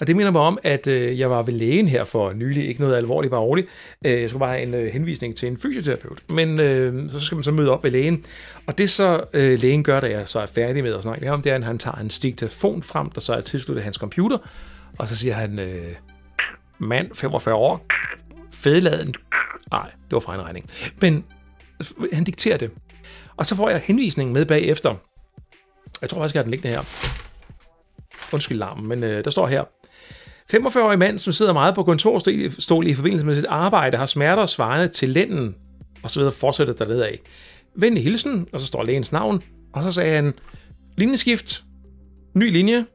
[0.00, 2.80] Og det minder mig om, at øh, jeg var ved lægen her for nylig, ikke
[2.80, 3.68] noget alvorligt, bare roligt.
[4.04, 7.44] Øh, jeg skulle bare have en henvisning til en fysioterapeut, men øh, så skal man
[7.44, 8.24] så møde op ved lægen.
[8.66, 11.28] Og det så øh, lægen gør, da jeg så er færdig med at snakke med
[11.28, 13.96] ham, det er, at han tager en stik telefon frem, der så er tilsluttet hans
[13.96, 14.38] computer,
[14.98, 15.92] og så siger han, øh,
[16.78, 17.86] mand, 45 år,
[18.50, 19.14] fedladen,
[19.70, 20.70] nej, det var fra en regning.
[21.00, 21.24] Men
[22.12, 22.70] han dikterer det.
[23.36, 24.94] Og så får jeg henvisningen med bagefter.
[26.00, 26.82] Jeg tror faktisk, jeg har den liggende her.
[28.32, 29.64] Undskyld larmen, men øh, der står her.
[30.54, 34.88] 45-årig mand, som sidder meget på kontorstol i forbindelse med sit arbejde, har smerter svarende
[34.88, 35.54] til lænden,
[36.02, 37.20] og så videre fortsætter der af.
[37.74, 39.42] Venlig hilsen, og så står lægens navn,
[39.72, 40.34] og så sagde han,
[40.96, 41.64] linjeskift,
[42.34, 42.86] ny linje,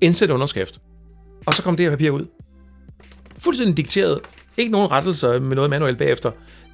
[0.00, 0.80] indsæt underskrift.
[1.46, 2.26] Og så kom det her papir ud.
[3.38, 4.20] Fuldstændig dikteret.
[4.56, 6.30] Ikke nogen rettelser med noget manuelt bagefter.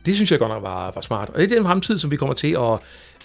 [0.07, 1.31] Det synes jeg godt nok var, var smart.
[1.31, 2.79] Og det er den fremtid, som vi kommer til at,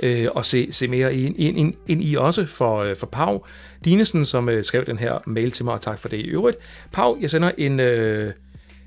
[0.03, 3.45] øh, at se, se mere ind, ind, ind, ind i også for, øh, for Pau
[3.85, 6.57] Dinesen, som øh, skrev den her mail til mig, og tak for det i øvrigt.
[6.91, 8.33] Pau, jeg sender en øh,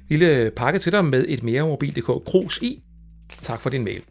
[0.08, 2.82] lille pakke til dig med et mere mobil.dk krus i.
[3.42, 4.02] Tak for din mail.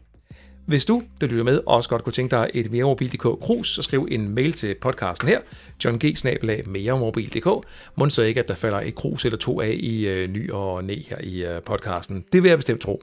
[0.70, 3.82] Hvis du, der lytter med, også godt kunne tænke dig et mere mobil.dk krus, så
[3.82, 5.40] skriv en mail til podcasten her,
[5.84, 7.66] johng-meremobil.dk.
[7.96, 10.84] Må så ikke, at der falder et krus eller to af i øh, ny og
[10.84, 12.24] næ her i øh, podcasten.
[12.32, 13.02] Det vil jeg bestemt tro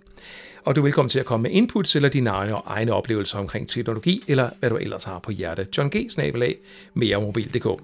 [0.66, 3.40] og du er velkommen til at komme med inputs eller dine egne, og egne oplevelser
[3.40, 5.68] omkring teknologi, eller hvad du ellers har på hjerte.
[5.78, 6.10] John G.
[6.10, 6.56] snabelag
[6.94, 7.82] meremobil.dk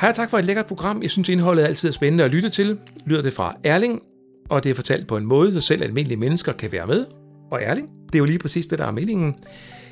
[0.00, 1.02] Hej og tak for et lækkert program.
[1.02, 2.78] Jeg synes, indholdet altid er spændende at lytte til.
[3.06, 4.02] Lyder det fra Erling,
[4.48, 7.06] og det er fortalt på en måde, så selv almindelige mennesker kan være med.
[7.50, 9.34] Og Erling, det er jo lige præcis det, der er meningen.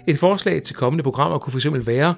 [0.07, 2.14] Et forslag til kommende programmer kunne fx være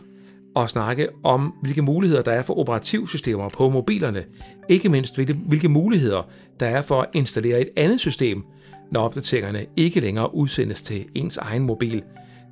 [0.56, 4.24] at snakke om, hvilke muligheder der er for operativsystemer på mobilerne.
[4.68, 6.22] Ikke mindst, hvilke muligheder
[6.60, 8.44] der er for at installere et andet system,
[8.90, 12.02] når opdateringerne ikke længere udsendes til ens egen mobil.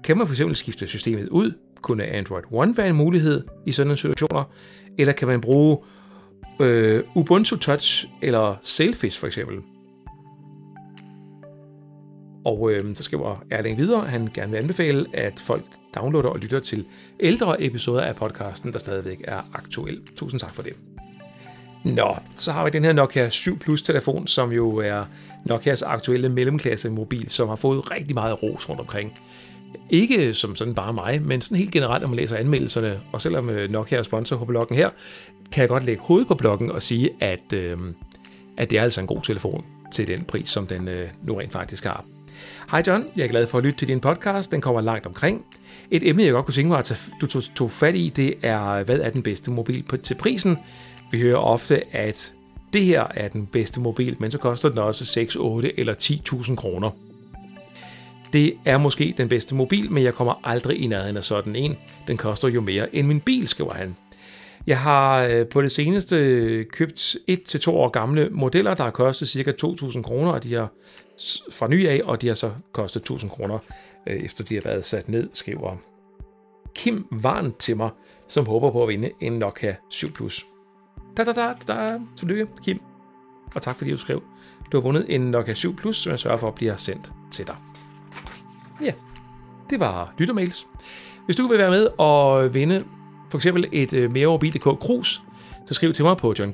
[0.05, 1.53] Kan man fx skifte systemet ud?
[1.83, 4.45] Kunne Android One være en mulighed i sådan situationer?
[4.99, 5.79] Eller kan man bruge
[6.61, 9.57] øh, Ubuntu Touch eller Sailfish for eksempel?
[12.47, 16.39] Og øh, så skriver Erling videre, at han gerne vil anbefale, at folk downloader og
[16.39, 16.85] lytter til
[17.21, 20.01] ældre episoder af podcasten, der stadigvæk er aktuel.
[20.17, 20.73] Tusind tak for det.
[21.85, 25.05] Nå, så har vi den her Nokia 7 Plus telefon, som jo er
[25.45, 29.19] Nokias aktuelle mellemklasse mobil, som har fået rigtig meget ros rundt omkring.
[29.91, 33.51] Ikke som sådan bare mig, men sådan helt generelt, når man læser anmeldelserne, og selvom
[33.51, 34.91] øh, Nokia er sponsor på bloggen her,
[35.53, 37.79] kan jeg godt lægge hovedet på bloggen og sige, at, øh,
[38.57, 41.53] at det er altså en god telefon til den pris, som den øh, nu rent
[41.53, 42.05] faktisk har.
[42.71, 44.51] Hej John, jeg er glad for at lytte til din podcast.
[44.51, 45.45] Den kommer langt omkring.
[45.91, 48.35] Et emne, jeg godt kunne tænke mig at tage, du tog, tog fat i, det
[48.43, 50.59] er, hvad er den bedste mobil på, til prisen?
[51.11, 52.33] Vi hører ofte, at
[52.73, 56.55] det her er den bedste mobil, men så koster den også 6, 8 eller 10.000
[56.55, 56.91] kroner.
[58.33, 61.77] Det er måske den bedste mobil, men jeg kommer aldrig i nærheden af sådan en.
[62.09, 63.97] Den koster jo mere end min bil, skriver han.
[64.67, 68.91] Jeg har øh, på det seneste købt et til to år gamle modeller, der har
[68.91, 69.53] kostet ca.
[69.63, 70.69] 2.000 kroner, og de har
[71.53, 73.59] fra ny af, og de har så kostet 1.000 kroner,
[74.07, 75.77] øh, efter de har været sat ned, skriver
[76.75, 77.91] Kim Varn til mig,
[78.29, 80.47] som håber på at vinde en Nokia 7 Plus.
[81.17, 82.01] Da, da, da, da.
[82.17, 82.81] Tillykke, Kim.
[83.55, 84.23] Og tak fordi du skrev.
[84.73, 87.47] Du har vundet en Nokia 7 Plus, som jeg sørger for at blive sendt til
[87.47, 87.57] dig.
[88.83, 88.93] Ja,
[89.71, 90.67] det var lyttermails.
[91.25, 92.85] Hvis du vil være med og vinde
[93.31, 95.23] for eksempel et uh, meremobil.dk krus,
[95.67, 96.53] så skriv til mig på John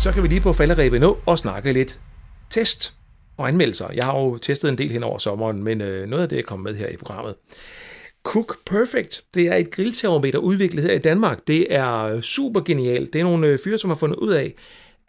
[0.00, 2.00] Så kan vi lige på falderæbet nå og snakke lidt
[2.50, 2.98] test
[3.36, 3.90] og anmeldelser.
[3.92, 6.42] Jeg har jo testet en del hen over sommeren, men øh, noget af det er
[6.42, 7.34] kommet med her i programmet.
[8.22, 11.38] Cook Perfect, det er et grilltermometer udviklet her i Danmark.
[11.46, 13.12] Det er øh, super genialt.
[13.12, 14.54] Det er nogle øh, fyre, som har fundet ud af,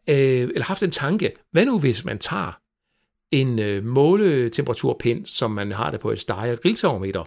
[0.08, 1.32] øh, eller haft en tanke.
[1.52, 2.60] Hvad nu hvis man tager
[3.32, 7.24] en øh, måletemperaturpind, som man har det på et stege grilltermometer,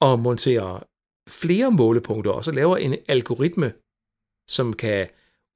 [0.00, 0.82] og monterer
[1.28, 3.72] flere målepunkter, og så laver en algoritme,
[4.48, 5.06] som kan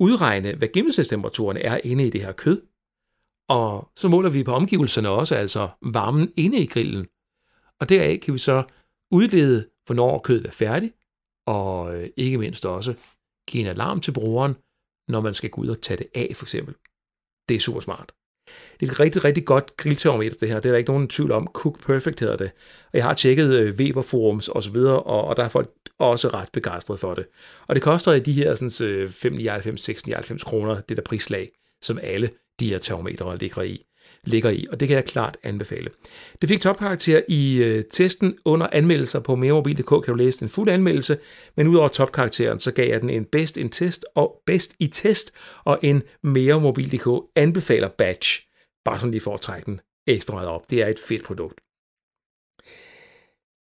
[0.01, 2.63] udregne, hvad gennemsnitstemperaturen er inde i det her kød.
[3.49, 7.07] Og så måler vi på omgivelserne også, altså varmen inde i grillen.
[7.81, 8.65] Og deraf kan vi så
[9.11, 10.95] udlede, hvornår kødet er færdigt,
[11.47, 12.95] og øh, ikke mindst også
[13.49, 14.57] give en alarm til brugeren,
[15.09, 16.75] når man skal gå ud og tage det af, for eksempel.
[17.49, 18.13] Det er super smart.
[18.81, 20.61] Det er et rigtig, rigtig godt grilltermometer, det her.
[20.61, 21.49] Det er der ikke nogen tvivl om.
[21.53, 22.51] Cook Perfect hedder det.
[22.93, 25.71] Og jeg har tjekket øh, Weber Forums og så videre, og, og der er folk
[25.99, 27.27] også ret begejstrede for det.
[27.67, 31.51] Og det koster i de her sådan, 5,99, 6,99 kroner, det der prislag,
[31.83, 32.31] som alle
[32.61, 33.85] de her termometre ligger i
[34.27, 35.91] ligger i, og det kan jeg klart anbefale.
[36.41, 40.73] Det fik topkarakter i øh, testen under anmeldelser på meremobil.dk, kan du læse den fulde
[40.73, 41.19] anmeldelse,
[41.57, 45.33] men udover topkarakteren, så gav jeg den en bedst, in test og bedst i test
[45.65, 48.43] og en meremobil.dk anbefaler badge,
[48.85, 50.71] bare sådan lige for at trække den ekstra meget op.
[50.71, 51.61] Det er et fedt produkt.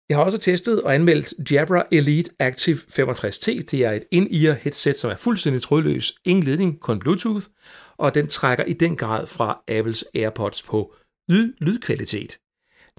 [0.08, 3.62] Jeg har også testet og anmeldt Jabra Elite Active 65T.
[3.70, 7.44] Det er et in-ear headset, som er fuldstændig trådløs, ingen ledning, kun Bluetooth,
[7.96, 10.94] og den trækker i den grad fra Apples AirPods på
[11.28, 12.38] lyd, lydkvalitet.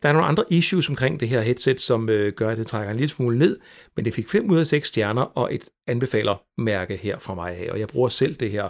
[0.02, 2.92] Der er nogle andre issues omkring det her headset, som øh, gør, at det trækker
[2.92, 3.60] en lille smule ned,
[3.96, 7.72] men det fik 5 ud af 6 stjerner og et anbefaler-mærke her fra mig af.
[7.72, 8.70] Og jeg bruger selv det her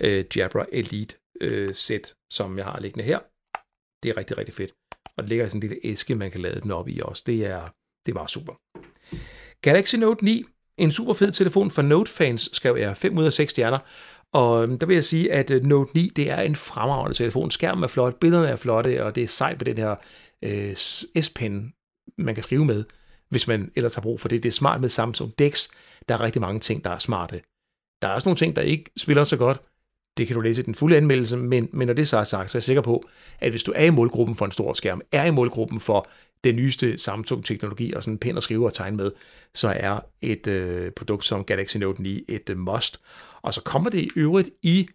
[0.00, 3.18] øh, Jabra Elite øh, sæt, som jeg har liggende her.
[4.02, 4.72] Det er rigtig, rigtig fedt.
[5.16, 7.22] Og det ligger i sådan en lille æske, man kan lade den op i også.
[7.26, 7.60] Det er,
[8.06, 8.52] det er bare super.
[9.62, 10.44] Galaxy Note 9,
[10.78, 13.78] en super fed telefon for Note-fans, skrev jeg 5 ud af 6 stjerner.
[14.32, 17.50] Og øhm, der vil jeg sige, at øh, Note 9, det er en fremragende telefon.
[17.50, 19.96] Skærmen er flot, billederne er flotte, og det er sejt med den her
[20.42, 20.76] øh,
[21.22, 21.72] S-pen,
[22.18, 22.84] man kan skrive med,
[23.28, 24.42] hvis man ellers har brug for det.
[24.42, 25.68] Det er smart med Samsung DeX.
[26.08, 27.40] Der er rigtig mange ting, der er smarte.
[28.02, 29.60] Der er også nogle ting, der ikke spiller så godt.
[30.16, 32.50] Det kan du læse i den fulde anmeldelse, men, men når det så er sagt,
[32.50, 33.04] så er jeg sikker på,
[33.40, 36.08] at hvis du er i målgruppen for en stor skærm, er i målgruppen for
[36.46, 39.10] den nyeste Samsung-teknologi og sådan en pen at skrive og tegne med,
[39.54, 43.00] så er et øh, produkt som Galaxy Note 9 et øh, must.
[43.42, 44.88] Og så kommer det i øvrigt i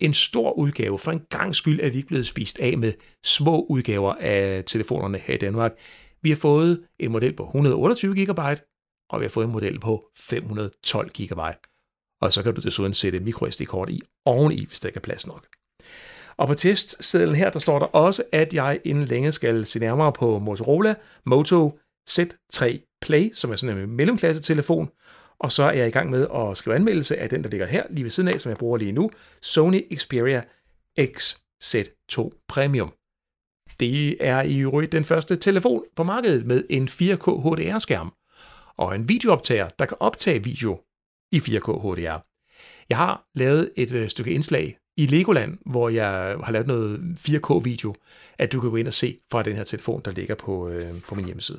[0.00, 0.98] en stor udgave.
[0.98, 2.92] For en gang skyld er vi ikke blevet spist af med
[3.24, 5.72] små udgaver af telefonerne her i Danmark.
[6.22, 8.38] Vi har fået en model på 128 GB,
[9.10, 11.40] og vi har fået en model på 512 GB.
[12.20, 15.55] Og så kan du desuden sætte microSD-kort i oveni, hvis der ikke er plads nok.
[16.38, 20.12] Og på testsedlen her, der står der også, at jeg inden længe skal se nærmere
[20.12, 20.94] på Motorola
[21.26, 21.78] Moto
[22.10, 24.90] Z3 Play, som er sådan en mellemklasse telefon.
[25.38, 27.84] Og så er jeg i gang med at skrive anmeldelse af den, der ligger her
[27.90, 29.10] lige ved siden af, som jeg bruger lige nu,
[29.42, 30.42] Sony Xperia
[31.00, 32.92] XZ2 Premium.
[33.80, 38.12] Det er i øvrigt den første telefon på markedet med en 4K HDR-skærm
[38.78, 40.80] og en videooptager, der kan optage video
[41.32, 42.18] i 4K HDR.
[42.88, 47.94] Jeg har lavet et øh, stykke indslag i Legoland, hvor jeg har lavet noget 4K-video,
[48.38, 50.92] at du kan gå ind og se fra den her telefon, der ligger på, øh,
[51.08, 51.58] på min hjemmeside.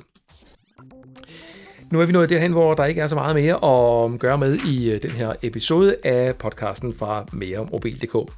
[1.90, 4.56] Nu er vi nået derhen, hvor der ikke er så meget mere at gøre med
[4.56, 8.32] i øh, den her episode af podcasten fra meremobil.dk.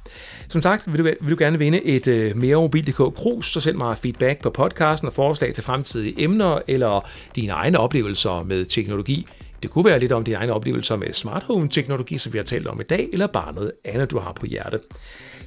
[0.47, 3.77] Som sagt, vil du, vil du gerne vinde et øh, uh, meremobil.dk krus, så send
[3.77, 9.27] mig feedback på podcasten og forslag til fremtidige emner eller dine egne oplevelser med teknologi.
[9.63, 12.43] Det kunne være lidt om dine egne oplevelser med smart home teknologi, som vi har
[12.43, 14.79] talt om i dag, eller bare noget andet, du har på hjerte.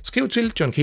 [0.03, 0.79] Skriv til John K.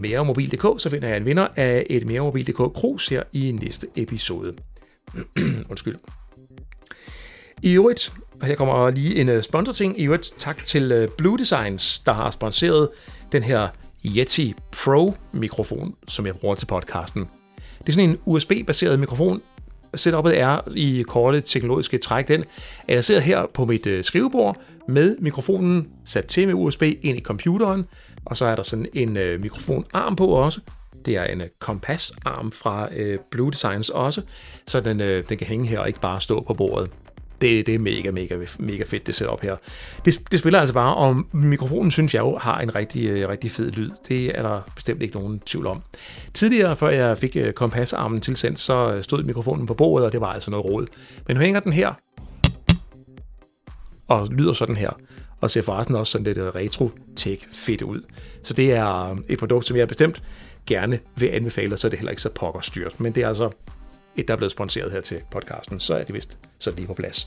[0.00, 4.54] meremobil.dk, så finder jeg en vinder af et meremobil.dk krus her i næste episode.
[5.70, 5.96] Undskyld.
[7.62, 9.44] I øvrigt, og her kommer lige en sponsorting.
[9.44, 10.00] sponsor-ting.
[10.00, 12.88] I øvrigt, tak til øh, Blue Designs, der har sponsoreret
[13.32, 13.68] den her
[14.06, 17.28] Yeti Pro-mikrofon, som jeg bruger til podcasten.
[17.78, 19.42] Det er sådan en USB-baseret mikrofon.
[19.94, 22.44] Setupet er i korte teknologiske træk den,
[22.88, 24.56] at jeg sidder her på mit øh, skrivebord
[24.88, 27.84] med mikrofonen sat til med USB ind i computeren,
[28.24, 30.60] og så er der sådan en øh, mikrofonarm på også.
[31.06, 32.88] Det er en øh, kompasarm fra
[33.30, 34.22] Blue Designs også,
[34.66, 36.90] så den, den kan hænge her og ikke bare stå på bordet
[37.40, 39.56] det, det er mega, mega, mega fedt, det setup her.
[40.04, 43.50] Det, det spiller altså bare, og mikrofonen synes jeg jo har en rigtig, øh, rigtig
[43.50, 43.90] fed lyd.
[44.08, 45.82] Det er der bestemt ikke nogen tvivl om.
[46.34, 50.20] Tidligere, før jeg fik øh, kompasarmen tilsendt, så øh, stod mikrofonen på bordet, og det
[50.20, 50.86] var altså noget råd.
[51.26, 51.92] Men nu hænger den her,
[54.08, 54.90] og lyder sådan her,
[55.40, 58.00] og ser forresten også sådan lidt øh, retro-tech fedt ud.
[58.42, 60.22] Så det er et produkt, som jeg bestemt
[60.66, 63.00] gerne vil anbefale, så er det heller ikke så pokker styrt.
[63.00, 63.50] Men det er altså
[64.18, 66.94] et, der er blevet sponsoreret her til podcasten, så er det vist så lige på
[66.94, 67.26] plads.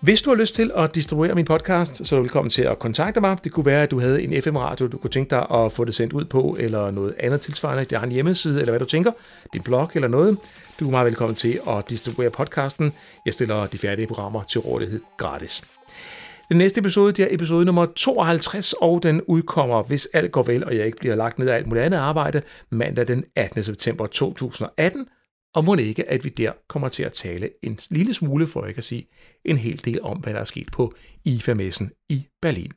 [0.00, 2.78] Hvis du har lyst til at distribuere min podcast, så er du velkommen til at
[2.78, 3.44] kontakte mig.
[3.44, 5.94] Det kunne være, at du havde en FM-radio, du kunne tænke dig at få det
[5.94, 7.84] sendt ud på, eller noget andet tilsvarende.
[7.84, 9.12] Det har en hjemmeside, eller hvad du tænker,
[9.52, 10.38] din blog eller noget.
[10.80, 12.92] Du er meget velkommen til at distribuere podcasten.
[13.24, 15.62] Jeg stiller de færdige programmer til rådighed gratis.
[16.48, 20.64] Den næste episode, det er episode nummer 52, og den udkommer, hvis alt går vel,
[20.64, 23.62] og jeg ikke bliver lagt ned af alt muligt andet arbejde, mandag den 18.
[23.62, 25.06] september 2018
[25.56, 28.78] og må ikke, at vi der kommer til at tale en lille smule, for ikke
[28.78, 29.06] at sige
[29.44, 30.94] en hel del om, hvad der er sket på
[31.24, 32.72] IFA-messen i Berlin.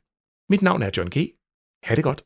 [0.50, 1.16] Mit navn er John G.
[1.84, 2.22] Ha' det godt.